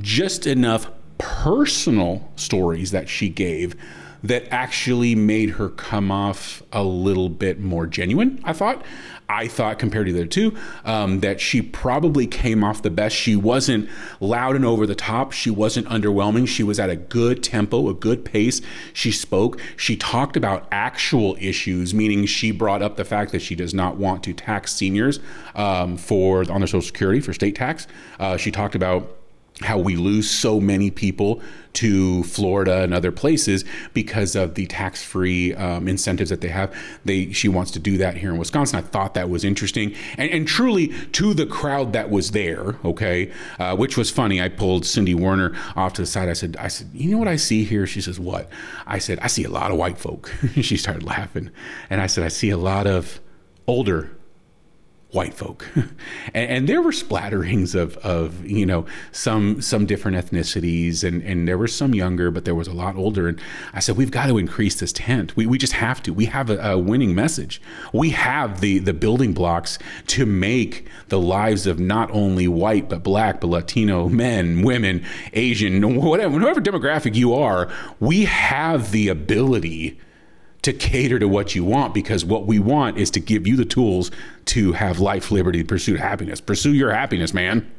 [0.00, 3.76] just enough personal stories that she gave
[4.22, 8.84] that actually made her come off a little bit more genuine, I thought.
[9.30, 10.56] I thought, compared to the other two,
[10.86, 13.14] um, that she probably came off the best.
[13.14, 13.90] She wasn't
[14.20, 15.32] loud and over the top.
[15.32, 16.48] She wasn't underwhelming.
[16.48, 18.62] She was at a good tempo, a good pace.
[18.94, 19.60] She spoke.
[19.76, 23.98] She talked about actual issues, meaning she brought up the fact that she does not
[23.98, 25.20] want to tax seniors
[25.54, 27.86] um, for on their Social Security for state tax.
[28.18, 29.17] Uh, she talked about
[29.60, 31.42] how we lose so many people
[31.74, 36.74] to Florida and other places because of the tax-free um, incentives that they have.
[37.04, 38.78] They she wants to do that here in Wisconsin.
[38.78, 42.76] I thought that was interesting and, and truly to the crowd that was there.
[42.84, 44.40] Okay, uh, which was funny.
[44.40, 46.28] I pulled Cindy Werner off to the side.
[46.28, 47.86] I said, I said, you know what I see here?
[47.86, 48.50] She says, what?
[48.86, 50.32] I said, I see a lot of white folk.
[50.60, 51.50] she started laughing,
[51.90, 53.20] and I said, I see a lot of
[53.66, 54.17] older
[55.10, 55.66] white folk.
[56.34, 61.48] And, and, there were splatterings of, of you know some some different ethnicities and, and
[61.48, 63.28] there were some younger but there was a lot older.
[63.28, 63.40] And
[63.72, 65.34] i said we've got to increase this tent.
[65.34, 66.12] We, we just have to.
[66.12, 67.62] We have a, a winning message.
[67.94, 69.78] We have the the building blocks
[70.08, 75.96] to make the lives of not only white but black but latino men women asian
[75.96, 79.98] whatever whatever demographic you are we have the ability
[80.62, 83.64] to cater to what you want because what we want is to give you the
[83.64, 84.10] tools
[84.46, 86.40] to have life, liberty, pursuit, happiness.
[86.40, 87.70] Pursue your happiness, man.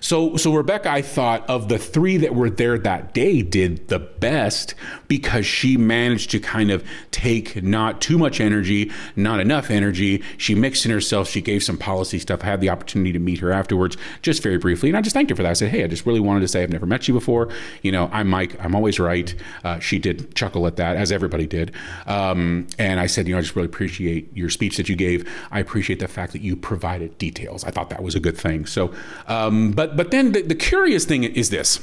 [0.00, 3.98] So, so Rebecca, I thought of the three that were there that day, did the
[3.98, 4.74] best
[5.08, 10.22] because she managed to kind of take not too much energy, not enough energy.
[10.36, 11.28] She mixed in herself.
[11.28, 12.42] She gave some policy stuff.
[12.42, 15.30] I had the opportunity to meet her afterwards, just very briefly, and I just thanked
[15.30, 15.50] her for that.
[15.50, 17.48] I said, "Hey, I just really wanted to say I've never met you before.
[17.82, 18.56] You know, I'm Mike.
[18.62, 19.34] I'm always right."
[19.64, 21.72] Uh, she did chuckle at that, as everybody did,
[22.06, 25.28] um, and I said, "You know, I just really appreciate your speech that you gave.
[25.50, 27.64] I appreciate the fact that you provided details.
[27.64, 28.92] I thought that was a good thing." So,
[29.28, 31.80] um, but but then the, the curious thing is this.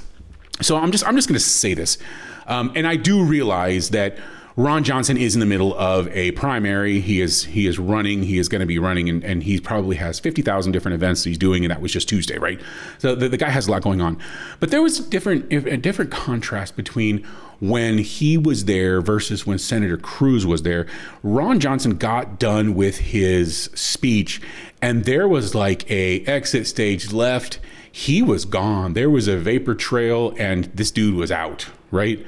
[0.62, 1.98] So I'm just I'm just going to say this,
[2.46, 4.20] um, and I do realize that
[4.56, 7.00] Ron Johnson is in the middle of a primary.
[7.00, 8.22] He is he is running.
[8.22, 11.24] He is going to be running, and, and he probably has fifty thousand different events
[11.24, 12.62] he's doing, and that was just Tuesday, right?
[13.00, 14.20] So the, the guy has a lot going on.
[14.60, 17.24] But there was different a different contrast between
[17.60, 20.86] when he was there versus when Senator Cruz was there.
[21.24, 24.40] Ron Johnson got done with his speech,
[24.84, 27.58] and there was like a exit stage left
[27.98, 28.94] he was gone.
[28.94, 32.24] There was a vapor trail, and this dude was out, right?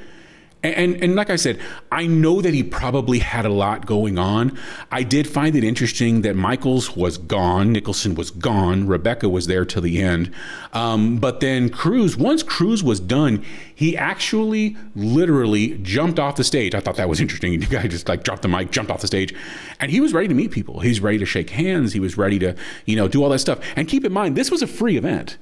[0.63, 1.59] And, and like I said,
[1.91, 4.57] I know that he probably had a lot going on.
[4.91, 9.63] I did find it interesting that Michels was gone, Nicholson was gone, Rebecca was there
[9.63, 10.33] till the end.
[10.73, 13.45] Um, but then Cruz, once Cruz was done,
[13.75, 16.73] he actually literally jumped off the stage.
[16.73, 17.59] I thought that was interesting.
[17.59, 19.35] The guy just like dropped the mic, jumped off the stage,
[19.79, 20.79] and he was ready to meet people.
[20.79, 21.93] He's ready to shake hands.
[21.93, 22.55] He was ready to,
[22.85, 23.59] you know, do all that stuff.
[23.75, 25.37] And keep in mind, this was a free event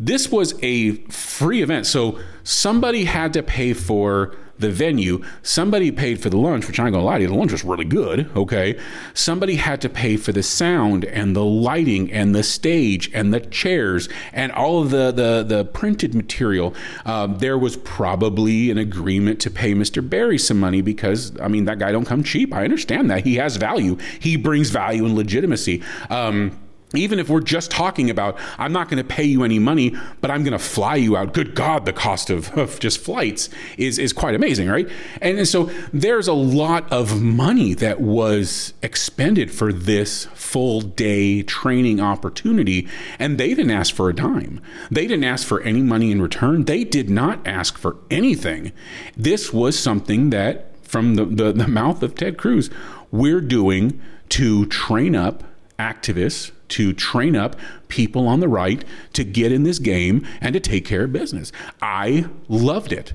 [0.00, 1.86] this was a free event.
[1.86, 5.24] So somebody had to pay for the venue.
[5.42, 7.64] Somebody paid for the lunch, which I ain't gonna lie to you, the lunch was
[7.64, 8.28] really good.
[8.36, 8.78] Okay.
[9.14, 13.40] Somebody had to pay for the sound and the lighting and the stage and the
[13.40, 16.74] chairs and all of the the, the printed material.
[17.04, 20.06] Um, there was probably an agreement to pay Mr.
[20.06, 22.52] Berry some money because I mean that guy don't come cheap.
[22.52, 23.96] I understand that he has value.
[24.18, 25.82] He brings value and legitimacy.
[26.10, 26.58] Um,
[26.94, 30.30] even if we're just talking about, I'm not going to pay you any money, but
[30.30, 31.34] I'm going to fly you out.
[31.34, 34.88] Good God, the cost of, of just flights is, is quite amazing, right?
[35.20, 41.42] And, and so there's a lot of money that was expended for this full day
[41.42, 44.60] training opportunity, and they didn't ask for a dime.
[44.90, 46.64] They didn't ask for any money in return.
[46.64, 48.72] They did not ask for anything.
[49.14, 52.70] This was something that, from the, the, the mouth of Ted Cruz,
[53.10, 55.44] we're doing to train up
[55.78, 57.56] activists to train up
[57.88, 61.52] people on the right to get in this game and to take care of business.
[61.80, 63.14] I loved it.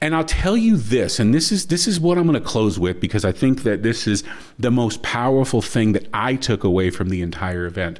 [0.00, 2.78] And I'll tell you this, and this is this is what I'm going to close
[2.78, 4.22] with because I think that this is
[4.58, 7.98] the most powerful thing that I took away from the entire event.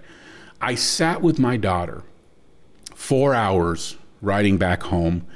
[0.61, 2.03] I sat with my daughter
[2.95, 5.27] 4 hours riding back home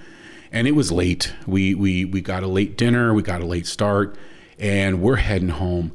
[0.53, 1.35] and it was late.
[1.47, 4.17] We we we got a late dinner, we got a late start,
[4.59, 5.93] and we're heading home.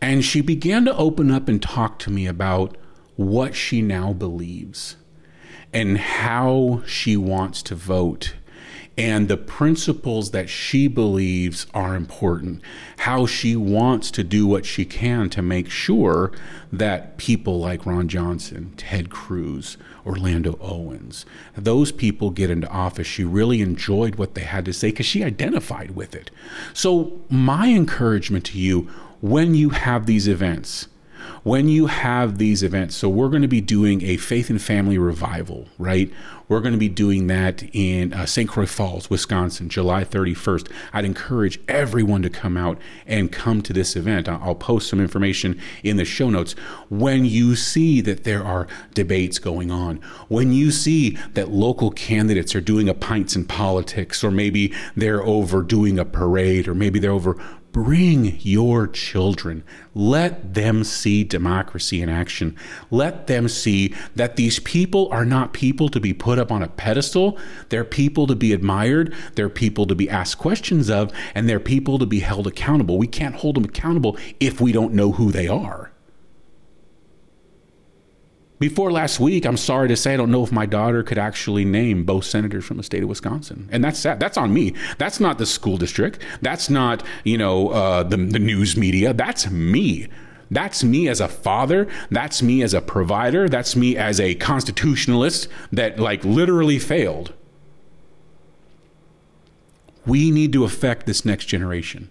[0.00, 2.76] And she began to open up and talk to me about
[3.16, 4.96] what she now believes
[5.72, 8.34] and how she wants to vote
[8.96, 12.62] and the principles that she believes are important,
[12.98, 16.30] how she wants to do what she can to make sure
[16.72, 23.06] that people like Ron Johnson, Ted Cruz, Orlando Owens, those people get into office.
[23.06, 26.30] She really enjoyed what they had to say because she identified with it.
[26.72, 28.82] So, my encouragement to you
[29.20, 30.86] when you have these events,
[31.44, 34.96] when you have these events, so we're going to be doing a faith and family
[34.96, 36.10] revival, right?
[36.48, 38.48] We're going to be doing that in uh, St.
[38.48, 40.70] Croix Falls, Wisconsin, July 31st.
[40.94, 44.26] I'd encourage everyone to come out and come to this event.
[44.26, 46.52] I'll post some information in the show notes.
[46.88, 49.96] When you see that there are debates going on,
[50.28, 55.22] when you see that local candidates are doing a pints in politics, or maybe they're
[55.22, 57.38] over doing a parade, or maybe they're over
[57.74, 59.64] Bring your children.
[59.96, 62.56] Let them see democracy in action.
[62.88, 66.68] Let them see that these people are not people to be put up on a
[66.68, 67.36] pedestal.
[67.70, 69.12] They're people to be admired.
[69.34, 72.96] They're people to be asked questions of, and they're people to be held accountable.
[72.96, 75.90] We can't hold them accountable if we don't know who they are.
[78.64, 81.66] Before last week, I'm sorry to say, I don't know if my daughter could actually
[81.66, 84.18] name both senators from the state of Wisconsin, and that's sad.
[84.18, 84.72] That's on me.
[84.96, 86.18] That's not the school district.
[86.40, 89.12] That's not you know uh, the the news media.
[89.12, 90.08] That's me.
[90.50, 91.88] That's me as a father.
[92.10, 93.50] That's me as a provider.
[93.50, 97.34] That's me as a constitutionalist that like literally failed.
[100.06, 102.10] We need to affect this next generation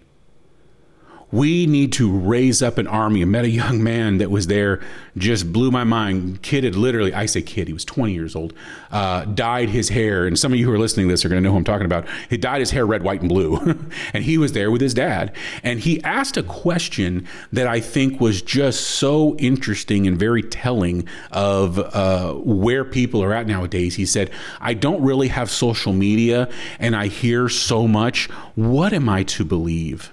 [1.34, 3.20] we need to raise up an army.
[3.20, 4.80] I met a young man that was there,
[5.18, 6.42] just blew my mind.
[6.42, 8.52] Kid had literally, I say kid, he was 20 years old,
[8.92, 10.28] uh, dyed his hair.
[10.28, 11.64] And some of you who are listening to this are going to know who I'm
[11.64, 12.06] talking about.
[12.30, 13.56] He dyed his hair red, white, and blue.
[14.14, 15.34] and he was there with his dad.
[15.64, 21.08] And he asked a question that I think was just so interesting and very telling
[21.32, 23.96] of uh, where people are at nowadays.
[23.96, 24.30] He said,
[24.60, 28.30] I don't really have social media and I hear so much.
[28.54, 30.12] What am I to believe?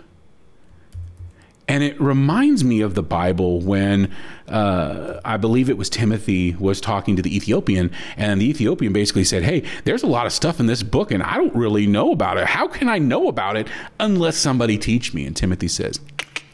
[1.72, 4.12] And it reminds me of the Bible when
[4.50, 9.24] uh, I believe it was Timothy was talking to the Ethiopian, and the Ethiopian basically
[9.24, 12.12] said, Hey, there's a lot of stuff in this book, and I don't really know
[12.12, 12.46] about it.
[12.46, 13.70] How can I know about it
[14.02, 15.26] unless somebody teach me?
[15.26, 16.02] And Timothy says,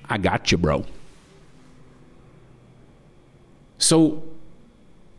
[0.08, 0.86] I got you, bro.
[3.80, 4.22] So,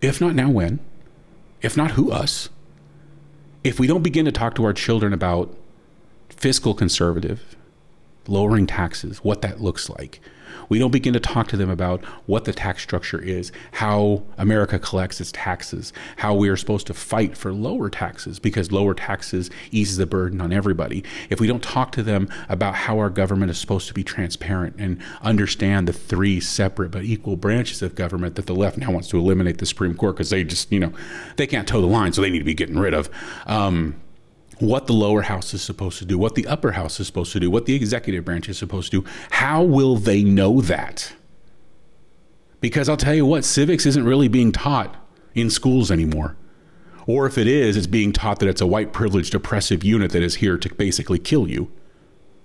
[0.01, 0.79] if not now, when?
[1.61, 2.51] If not who, us?
[3.65, 5.57] If we don't begin to talk to our children about
[6.29, 7.57] fiscal conservative,
[8.29, 10.21] lowering taxes, what that looks like.
[10.69, 14.79] We don't begin to talk to them about what the tax structure is, how America
[14.79, 19.51] collects its taxes, how we are supposed to fight for lower taxes because lower taxes
[19.71, 21.05] eases the burden on everybody.
[21.31, 24.77] If we don't talk to them about how our government is supposed to be transparent
[24.79, 29.09] and understand the three separate but equal branches of government that the left now wants
[29.09, 30.93] to eliminate the Supreme Court because they just, you know,
[31.37, 33.09] they can't toe the line, so they need to be getting rid of.
[33.47, 33.97] Um,
[34.61, 37.41] what the lower house is supposed to do, what the upper house is supposed to
[37.41, 39.09] do, what the executive branch is supposed to do.
[39.31, 41.13] How will they know that?
[42.61, 44.97] Because I'll tell you what, civics isn't really being taught
[45.35, 46.37] in schools anymore.
[47.07, 50.23] Or if it is, it's being taught that it's a white privileged oppressive unit that
[50.23, 51.71] is here to basically kill you.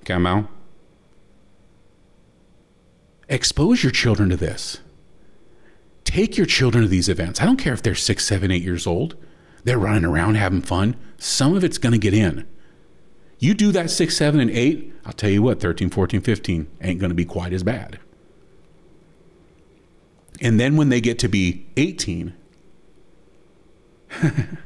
[0.06, 0.48] Kamal?
[3.28, 4.80] Expose your children to this.
[6.04, 7.42] Take your children to these events.
[7.42, 9.16] I don't care if they're six, seven, eight years old.
[9.64, 10.96] They're running around having fun.
[11.18, 12.48] Some of it's going to get in.
[13.40, 17.00] You do that 6, 7, and 8, I'll tell you what, 13, 14, 15 ain't
[17.00, 18.00] going to be quite as bad.
[20.42, 22.34] And then when they get to be 18,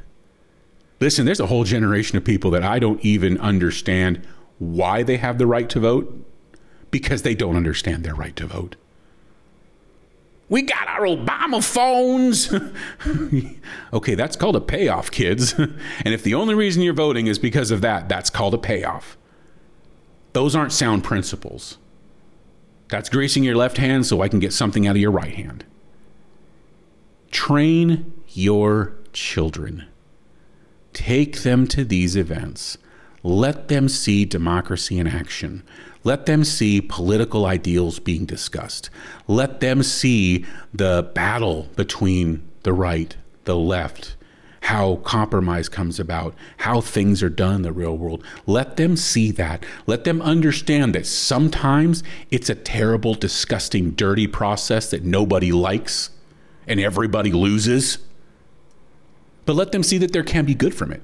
[1.00, 4.26] listen, there's a whole generation of people that I don't even understand
[4.58, 6.24] why they have the right to vote
[6.90, 8.76] because they don't understand their right to vote.
[10.48, 12.52] We got our Obama phones.
[13.92, 15.52] okay, that's called a payoff, kids.
[15.58, 19.18] and if the only reason you're voting is because of that, that's called a payoff.
[20.32, 21.78] Those aren't sound principles.
[22.88, 25.66] That's greasing your left hand so I can get something out of your right hand.
[27.30, 29.86] Train your children.
[30.94, 32.78] Take them to these events.
[33.22, 35.62] Let them see democracy in action.
[36.04, 38.90] Let them see political ideals being discussed.
[39.26, 44.16] Let them see the battle between the right, the left,
[44.62, 48.22] how compromise comes about, how things are done in the real world.
[48.46, 49.64] Let them see that.
[49.86, 56.10] Let them understand that sometimes it's a terrible, disgusting, dirty process that nobody likes
[56.66, 57.98] and everybody loses.
[59.46, 61.02] But let them see that there can be good from it.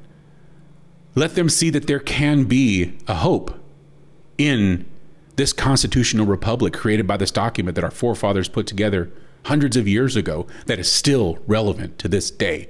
[1.14, 3.63] Let them see that there can be a hope
[4.38, 4.86] in
[5.36, 9.10] this constitutional republic created by this document that our forefathers put together
[9.46, 12.68] hundreds of years ago that is still relevant to this day.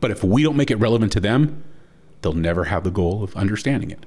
[0.00, 1.64] But if we don't make it relevant to them,
[2.20, 4.04] they'll never have the goal of understanding it.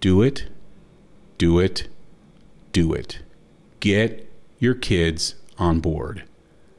[0.00, 0.48] Do it,
[1.38, 1.88] do it,
[2.72, 3.20] do it.
[3.80, 6.24] Get your kids on board.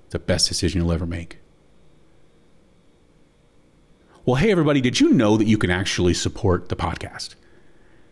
[0.10, 1.40] The best decision you'll ever make.
[4.26, 7.36] Well, hey, everybody, did you know that you can actually support the podcast?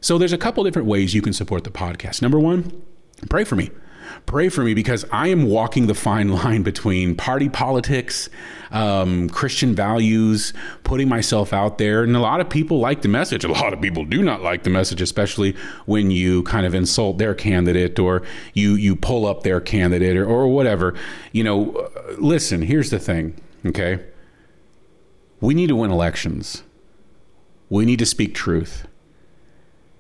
[0.06, 2.22] So there's a couple different ways you can support the podcast.
[2.22, 2.80] Number one,
[3.28, 3.72] pray for me.
[4.28, 8.30] Pray for me because I am walking the fine line between party politics,
[8.70, 10.54] um, Christian values,
[10.84, 12.04] putting myself out there.
[12.04, 13.44] And a lot of people like the message.
[13.46, 15.56] A lot of people do not like the message, especially
[15.88, 18.22] when you kind of insult their candidate or
[18.54, 20.94] you you pull up their candidate or, or whatever.
[21.32, 22.62] You know, uh, listen.
[22.62, 23.42] Here's the thing.
[23.66, 24.06] Okay,
[25.42, 26.62] we need to win elections.
[27.72, 28.86] We need to speak truth.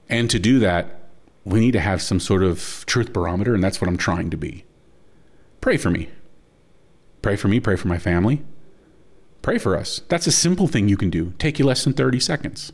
[0.09, 1.09] And to do that,
[1.43, 4.37] we need to have some sort of truth barometer, and that's what I'm trying to
[4.37, 4.65] be.
[5.61, 6.09] Pray for me.
[7.21, 8.43] Pray for me, pray for my family.
[9.41, 10.01] Pray for us.
[10.09, 11.33] That's a simple thing you can do.
[11.37, 12.71] Take you less than 30 seconds.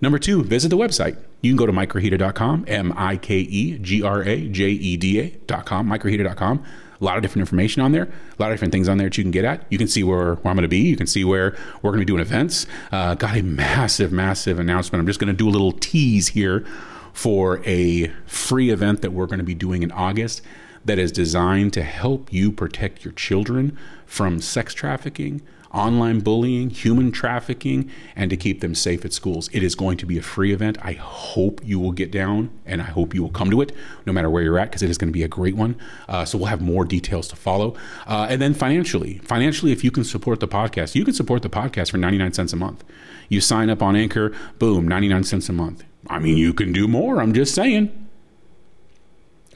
[0.00, 1.16] Number two, visit the website.
[1.40, 5.20] You can go to mikegrajeda.com, M I K E G R A J E D
[5.20, 6.64] A.com, mikegrajeda.com.
[7.00, 9.18] A lot of different information on there, a lot of different things on there that
[9.18, 9.64] you can get at.
[9.70, 10.78] You can see where, where I'm going to be.
[10.78, 12.66] You can see where we're going to be doing events.
[12.90, 15.00] Uh, got a massive, massive announcement.
[15.00, 16.64] I'm just going to do a little tease here
[17.12, 20.42] for a free event that we're going to be doing in August
[20.84, 23.76] that is designed to help you protect your children
[24.06, 25.42] from sex trafficking,
[25.76, 29.50] online bullying, human trafficking, and to keep them safe at schools.
[29.52, 30.78] It is going to be a free event.
[30.82, 33.72] I hope you will get down and I hope you will come to it
[34.06, 35.76] no matter where you're at because it is going to be a great one.
[36.08, 37.76] Uh, so we'll have more details to follow.
[38.06, 41.50] Uh, and then financially, financially, if you can support the podcast, you can support the
[41.50, 42.82] podcast for 99 cents a month.
[43.28, 45.84] You sign up on Anchor, boom, 99 cents a month.
[46.08, 47.20] I mean, you can do more.
[47.20, 48.06] I'm just saying.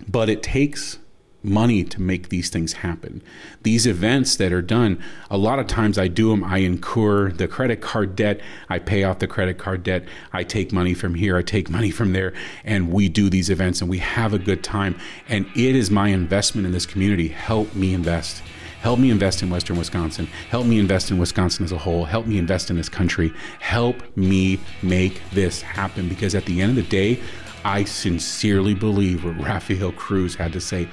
[0.09, 0.99] But it takes
[1.43, 3.23] money to make these things happen.
[3.63, 7.49] These events that are done, a lot of times I do them, I incur the
[7.49, 11.37] credit card debt, I pay off the credit card debt, I take money from here,
[11.37, 12.33] I take money from there,
[12.65, 14.97] and we do these events and we have a good time.
[15.29, 17.29] And it is my investment in this community.
[17.29, 18.43] Help me invest.
[18.81, 20.27] Help me invest in Western Wisconsin.
[20.49, 22.07] Help me invest in Wisconsin as a whole.
[22.07, 23.31] Help me invest in this country.
[23.61, 27.21] Help me make this happen because at the end of the day,
[27.63, 30.89] I sincerely believe what Rafael Cruz had to say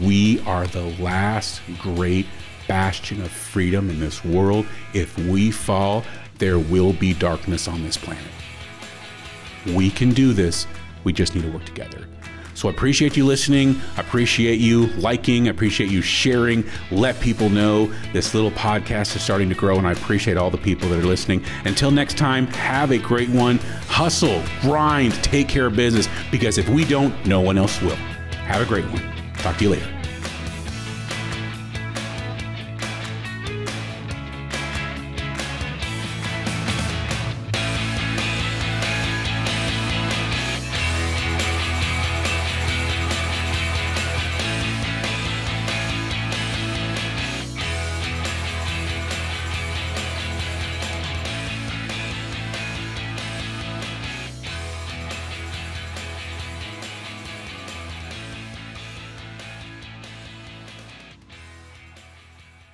[0.00, 2.26] we are the last great
[2.68, 4.66] bastion of freedom in this world.
[4.94, 6.04] If we fall,
[6.38, 8.22] there will be darkness on this planet.
[9.74, 10.66] We can do this.
[11.04, 12.06] We just need to work together.
[12.54, 13.80] So I appreciate you listening.
[13.96, 15.48] I appreciate you liking.
[15.48, 16.62] I appreciate you sharing.
[16.90, 20.58] Let people know this little podcast is starting to grow, and I appreciate all the
[20.58, 21.42] people that are listening.
[21.64, 23.58] Until next time, have a great one.
[23.88, 27.96] Hustle, grind, take care of business, because if we don't, no one else will.
[27.96, 29.19] Have a great one.
[29.42, 29.99] Talk to you later.